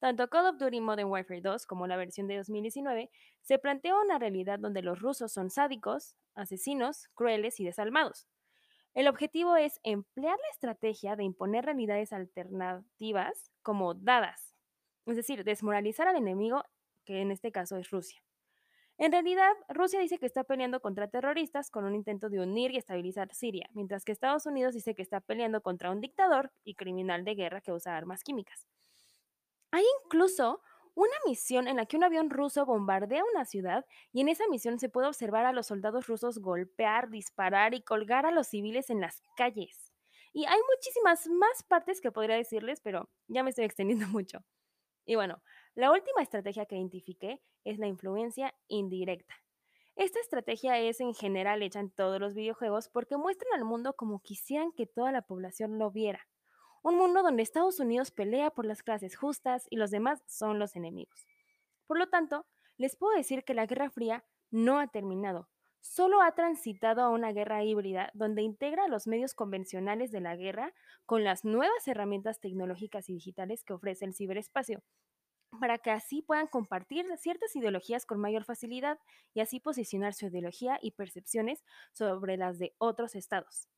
Tanto 0.01 0.29
Call 0.29 0.47
of 0.47 0.59
Duty 0.59 0.81
Modern 0.81 1.09
Warfare 1.09 1.41
2 1.41 1.67
como 1.67 1.87
la 1.87 1.97
versión 1.97 2.27
de 2.27 2.39
2019 2.39 3.13
se 3.43 3.59
plantea 3.61 3.95
una 3.95 4.19
realidad 4.19 4.59
donde 4.59 4.83
los 4.83 4.99
rusos 4.99 5.33
son 5.33 5.51
sádicos, 5.51 6.17
asesinos, 6.35 7.07
crueles 7.15 7.61
y 7.61 7.65
desalmados. 7.65 8.27
El 8.95 9.07
objetivo 9.07 9.57
es 9.57 9.79
emplear 9.85 10.37
la 10.37 10.51
estrategia 10.53 11.15
de 11.15 11.25
imponer 11.25 11.65
realidades 11.65 12.13
alternativas 12.13 13.53
como 13.63 13.95
dadas, 13.95 14.57
es 15.07 15.17
decir, 15.17 15.45
desmoralizar 15.45 16.09
al 16.09 16.17
enemigo, 16.17 16.65
que 17.05 17.21
en 17.21 17.31
este 17.31 17.53
caso 17.53 17.77
es 17.77 17.91
Rusia. 17.91 18.23
En 18.99 19.13
realidad, 19.13 19.53
Rusia 19.69 20.01
dice 20.01 20.19
que 20.19 20.27
está 20.27 20.45
peleando 20.45 20.81
contra 20.81 21.09
terroristas 21.09 21.71
con 21.71 21.85
un 21.85 21.95
intento 21.95 22.29
de 22.29 22.41
unir 22.41 22.73
y 22.73 22.77
estabilizar 22.77 23.33
Siria, 23.33 23.71
mientras 23.73 24.05
que 24.05 24.13
Estados 24.13 24.45
Unidos 24.45 24.75
dice 24.75 24.95
que 24.95 25.03
está 25.03 25.21
peleando 25.21 25.63
contra 25.63 25.91
un 25.91 26.01
dictador 26.01 26.53
y 26.65 26.75
criminal 26.75 27.25
de 27.25 27.35
guerra 27.35 27.63
que 27.63 27.73
usa 27.73 27.97
armas 27.97 28.23
químicas. 28.23 28.67
Hay 29.71 29.85
incluso 30.05 30.61
una 31.01 31.15
misión 31.25 31.67
en 31.67 31.77
la 31.77 31.87
que 31.87 31.97
un 31.97 32.05
avión 32.05 32.29
ruso 32.29 32.67
bombardea 32.67 33.23
una 33.33 33.47
ciudad 33.47 33.87
y 34.13 34.21
en 34.21 34.29
esa 34.29 34.47
misión 34.49 34.79
se 34.79 34.91
puede 34.91 35.09
observar 35.09 35.47
a 35.47 35.53
los 35.53 35.69
soldados 35.69 36.07
rusos 36.07 36.41
golpear, 36.41 37.09
disparar 37.09 37.73
y 37.73 37.81
colgar 37.81 38.27
a 38.27 38.31
los 38.31 38.49
civiles 38.49 38.91
en 38.91 39.01
las 39.01 39.23
calles. 39.35 39.93
Y 40.35 40.45
hay 40.45 40.59
muchísimas 40.75 41.27
más 41.29 41.63
partes 41.63 42.03
que 42.03 42.13
podría 42.13 42.37
decirles, 42.37 42.83
pero 42.83 43.09
ya 43.29 43.43
me 43.43 43.49
estoy 43.49 43.65
extendiendo 43.67 44.09
mucho. 44.09 44.45
Y 45.07 45.15
bueno, 45.15 45.43
la 45.75 45.91
última 45.91 46.23
estrategia 46.23 46.67
que 46.67 46.77
identifiqué 46.77 47.41
es 47.65 47.79
la 47.79 47.87
influencia 47.87 48.55
indirecta. 48.69 49.35
Esta 49.97 50.21
estrategia 50.21 50.79
es 50.79 51.01
en 51.01 51.15
general 51.15 51.63
hecha 51.63 51.81
en 51.81 51.91
todos 51.91 52.21
los 52.21 52.35
videojuegos 52.35 52.91
porque 52.91 53.17
muestran 53.17 53.59
al 53.59 53.65
mundo 53.65 53.95
como 53.95 54.21
quisieran 54.21 54.73
que 54.73 54.87
toda 54.87 55.13
la 55.13 55.23
población 55.23 55.79
lo 55.79 55.91
viera. 55.91 56.29
Un 56.83 56.97
mundo 56.97 57.23
donde 57.23 57.43
Estados 57.43 57.79
Unidos 57.79 58.11
pelea 58.11 58.51
por 58.51 58.65
las 58.65 58.83
clases 58.83 59.15
justas 59.15 59.67
y 59.69 59.77
los 59.77 59.91
demás 59.91 60.23
son 60.27 60.59
los 60.59 60.77
enemigos. 60.77 61.27
Por 61.87 61.99
lo 61.99 62.09
tanto, 62.09 62.47
les 62.79 62.97
puedo 62.97 63.15
decir 63.17 63.45
que 63.45 63.53
la 63.53 63.67
Guerra 63.67 63.91
Fría 63.91 64.25
no 64.51 64.79
ha 64.79 64.87
terminado, 64.87 65.51
solo 65.81 66.23
ha 66.23 66.35
transitado 66.35 67.03
a 67.03 67.11
una 67.11 67.33
guerra 67.33 67.63
híbrida 67.65 68.11
donde 68.15 68.43
integra 68.43 68.89
los 68.89 69.07
medios 69.07 69.35
convencionales 69.35 70.11
de 70.11 70.21
la 70.21 70.37
guerra 70.37 70.73
con 71.05 71.23
las 71.23 71.45
nuevas 71.45 71.87
herramientas 71.87 72.41
tecnológicas 72.41 73.11
y 73.11 73.15
digitales 73.15 73.63
que 73.63 73.75
ofrece 73.75 74.07
el 74.07 74.15
ciberespacio, 74.15 74.83
para 75.61 75.79
que 75.79 75.91
así 75.91 76.23
puedan 76.23 76.47
compartir 76.47 77.07
ciertas 77.19 77.55
ideologías 77.57 78.07
con 78.07 78.21
mayor 78.21 78.45
facilidad 78.45 78.99
y 79.35 79.41
así 79.41 79.61
posicionar 79.61 80.15
su 80.15 80.27
ideología 80.27 80.79
y 80.81 80.93
percepciones 80.93 81.63
sobre 81.93 82.37
las 82.39 82.59
de 82.59 82.75
otros 82.79 83.15
estados. 83.15 83.69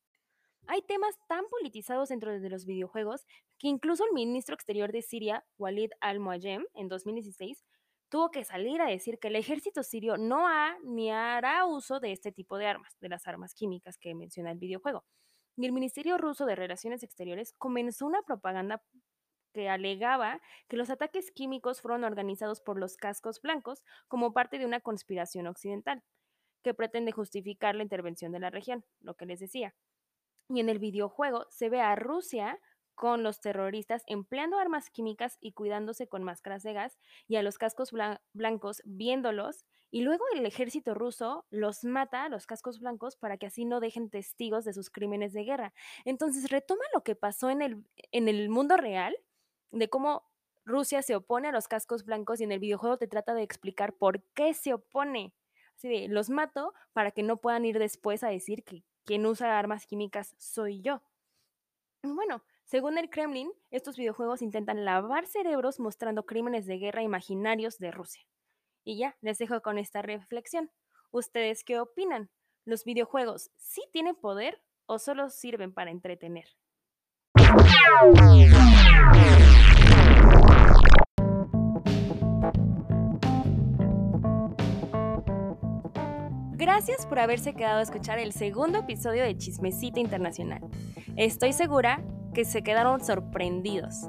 Hay 0.66 0.82
temas 0.82 1.14
tan 1.28 1.44
politizados 1.48 2.08
dentro 2.08 2.38
de 2.38 2.48
los 2.48 2.64
videojuegos 2.64 3.26
que 3.58 3.68
incluso 3.68 4.04
el 4.04 4.12
ministro 4.12 4.54
exterior 4.54 4.92
de 4.92 5.02
Siria, 5.02 5.44
Walid 5.58 5.90
al-Muayem, 6.00 6.64
en 6.74 6.88
2016, 6.88 7.64
tuvo 8.08 8.30
que 8.30 8.44
salir 8.44 8.80
a 8.80 8.86
decir 8.86 9.18
que 9.18 9.28
el 9.28 9.36
ejército 9.36 9.82
sirio 9.82 10.16
no 10.18 10.46
ha 10.46 10.76
ni 10.84 11.10
hará 11.10 11.64
uso 11.66 11.98
de 11.98 12.12
este 12.12 12.30
tipo 12.30 12.58
de 12.58 12.66
armas, 12.66 12.96
de 13.00 13.08
las 13.08 13.26
armas 13.26 13.54
químicas 13.54 13.98
que 13.98 14.14
menciona 14.14 14.50
el 14.50 14.58
videojuego. 14.58 15.04
Y 15.56 15.66
el 15.66 15.72
Ministerio 15.72 16.18
ruso 16.18 16.46
de 16.46 16.56
Relaciones 16.56 17.02
Exteriores 17.02 17.54
comenzó 17.58 18.06
una 18.06 18.22
propaganda 18.22 18.82
que 19.52 19.68
alegaba 19.68 20.40
que 20.68 20.76
los 20.76 20.90
ataques 20.90 21.30
químicos 21.30 21.80
fueron 21.80 22.04
organizados 22.04 22.60
por 22.60 22.78
los 22.78 22.96
cascos 22.96 23.40
blancos 23.40 23.84
como 24.08 24.32
parte 24.32 24.58
de 24.58 24.66
una 24.66 24.80
conspiración 24.80 25.46
occidental, 25.46 26.02
que 26.62 26.74
pretende 26.74 27.12
justificar 27.12 27.74
la 27.74 27.82
intervención 27.82 28.32
de 28.32 28.40
la 28.40 28.50
región, 28.50 28.84
lo 29.00 29.14
que 29.14 29.26
les 29.26 29.40
decía. 29.40 29.74
Y 30.48 30.60
en 30.60 30.68
el 30.68 30.78
videojuego 30.78 31.46
se 31.50 31.68
ve 31.68 31.80
a 31.80 31.94
Rusia 31.96 32.58
con 32.94 33.22
los 33.22 33.40
terroristas 33.40 34.02
empleando 34.06 34.58
armas 34.58 34.90
químicas 34.90 35.38
y 35.40 35.52
cuidándose 35.52 36.08
con 36.08 36.22
máscaras 36.22 36.62
de 36.62 36.72
gas 36.72 36.98
y 37.26 37.36
a 37.36 37.42
los 37.42 37.58
cascos 37.58 37.92
blancos 38.32 38.82
viéndolos 38.84 39.64
y 39.90 40.02
luego 40.02 40.24
el 40.34 40.46
ejército 40.46 40.94
ruso 40.94 41.44
los 41.50 41.84
mata 41.84 42.24
a 42.24 42.28
los 42.28 42.46
cascos 42.46 42.80
blancos 42.80 43.16
para 43.16 43.36
que 43.36 43.46
así 43.46 43.64
no 43.64 43.80
dejen 43.80 44.08
testigos 44.08 44.64
de 44.64 44.72
sus 44.72 44.90
crímenes 44.90 45.32
de 45.32 45.44
guerra. 45.44 45.74
Entonces 46.04 46.50
retoma 46.50 46.84
lo 46.94 47.02
que 47.02 47.14
pasó 47.14 47.50
en 47.50 47.62
el, 47.62 47.84
en 48.10 48.28
el 48.28 48.48
mundo 48.48 48.76
real 48.76 49.14
de 49.70 49.88
cómo 49.88 50.30
Rusia 50.64 51.02
se 51.02 51.16
opone 51.16 51.48
a 51.48 51.52
los 51.52 51.68
cascos 51.68 52.04
blancos 52.04 52.40
y 52.40 52.44
en 52.44 52.52
el 52.52 52.60
videojuego 52.60 52.96
te 52.96 53.08
trata 53.08 53.34
de 53.34 53.42
explicar 53.42 53.94
por 53.94 54.22
qué 54.34 54.54
se 54.54 54.72
opone. 54.74 55.34
Así 55.76 55.88
de, 55.88 56.08
los 56.08 56.30
mato 56.30 56.72
para 56.92 57.10
que 57.10 57.22
no 57.22 57.38
puedan 57.38 57.64
ir 57.64 57.78
después 57.78 58.22
a 58.22 58.28
decir 58.28 58.62
que 58.64 58.84
quien 59.04 59.26
usa 59.26 59.58
armas 59.58 59.86
químicas 59.86 60.34
soy 60.38 60.80
yo. 60.80 61.02
Bueno, 62.02 62.44
según 62.64 62.98
el 62.98 63.10
Kremlin, 63.10 63.52
estos 63.70 63.96
videojuegos 63.96 64.42
intentan 64.42 64.84
lavar 64.84 65.26
cerebros 65.26 65.78
mostrando 65.78 66.26
crímenes 66.26 66.66
de 66.66 66.78
guerra 66.78 67.02
imaginarios 67.02 67.78
de 67.78 67.90
Rusia. 67.90 68.22
Y 68.84 68.98
ya, 68.98 69.16
les 69.20 69.38
dejo 69.38 69.60
con 69.62 69.78
esta 69.78 70.02
reflexión. 70.02 70.70
¿Ustedes 71.10 71.64
qué 71.64 71.78
opinan? 71.78 72.30
¿Los 72.64 72.84
videojuegos 72.84 73.50
sí 73.56 73.82
tienen 73.92 74.16
poder 74.16 74.62
o 74.86 74.98
solo 74.98 75.30
sirven 75.30 75.72
para 75.72 75.90
entretener? 75.90 76.48
Gracias 86.62 87.06
por 87.06 87.18
haberse 87.18 87.54
quedado 87.54 87.80
a 87.80 87.82
escuchar 87.82 88.20
el 88.20 88.32
segundo 88.32 88.78
episodio 88.78 89.24
de 89.24 89.36
Chismecita 89.36 89.98
Internacional. 89.98 90.60
Estoy 91.16 91.52
segura 91.52 92.00
que 92.34 92.44
se 92.44 92.62
quedaron 92.62 93.04
sorprendidos. 93.04 94.08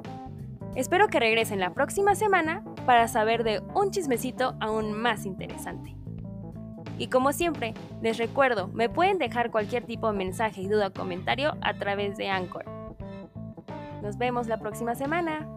Espero 0.76 1.08
que 1.08 1.20
regresen 1.20 1.60
la 1.60 1.74
próxima 1.74 2.14
semana 2.14 2.64
para 2.86 3.08
saber 3.08 3.44
de 3.44 3.60
un 3.74 3.90
chismecito 3.90 4.56
aún 4.60 4.94
más 4.94 5.26
interesante. 5.26 5.96
Y 7.00 7.08
como 7.08 7.34
siempre, 7.34 7.74
les 8.04 8.20
recuerdo, 8.20 8.68
me 8.68 8.88
pueden 8.88 9.18
dejar 9.18 9.50
cualquier 9.50 9.86
tipo 9.86 10.12
de 10.12 10.18
mensaje, 10.20 10.68
duda 10.68 10.90
o 10.90 10.94
comentario 10.94 11.58
a 11.62 11.74
través 11.74 12.18
de 12.18 12.30
Anchor. 12.30 12.66
Nos 14.04 14.20
vemos 14.20 14.46
la 14.46 14.60
próxima 14.60 14.94
semana. 14.94 15.50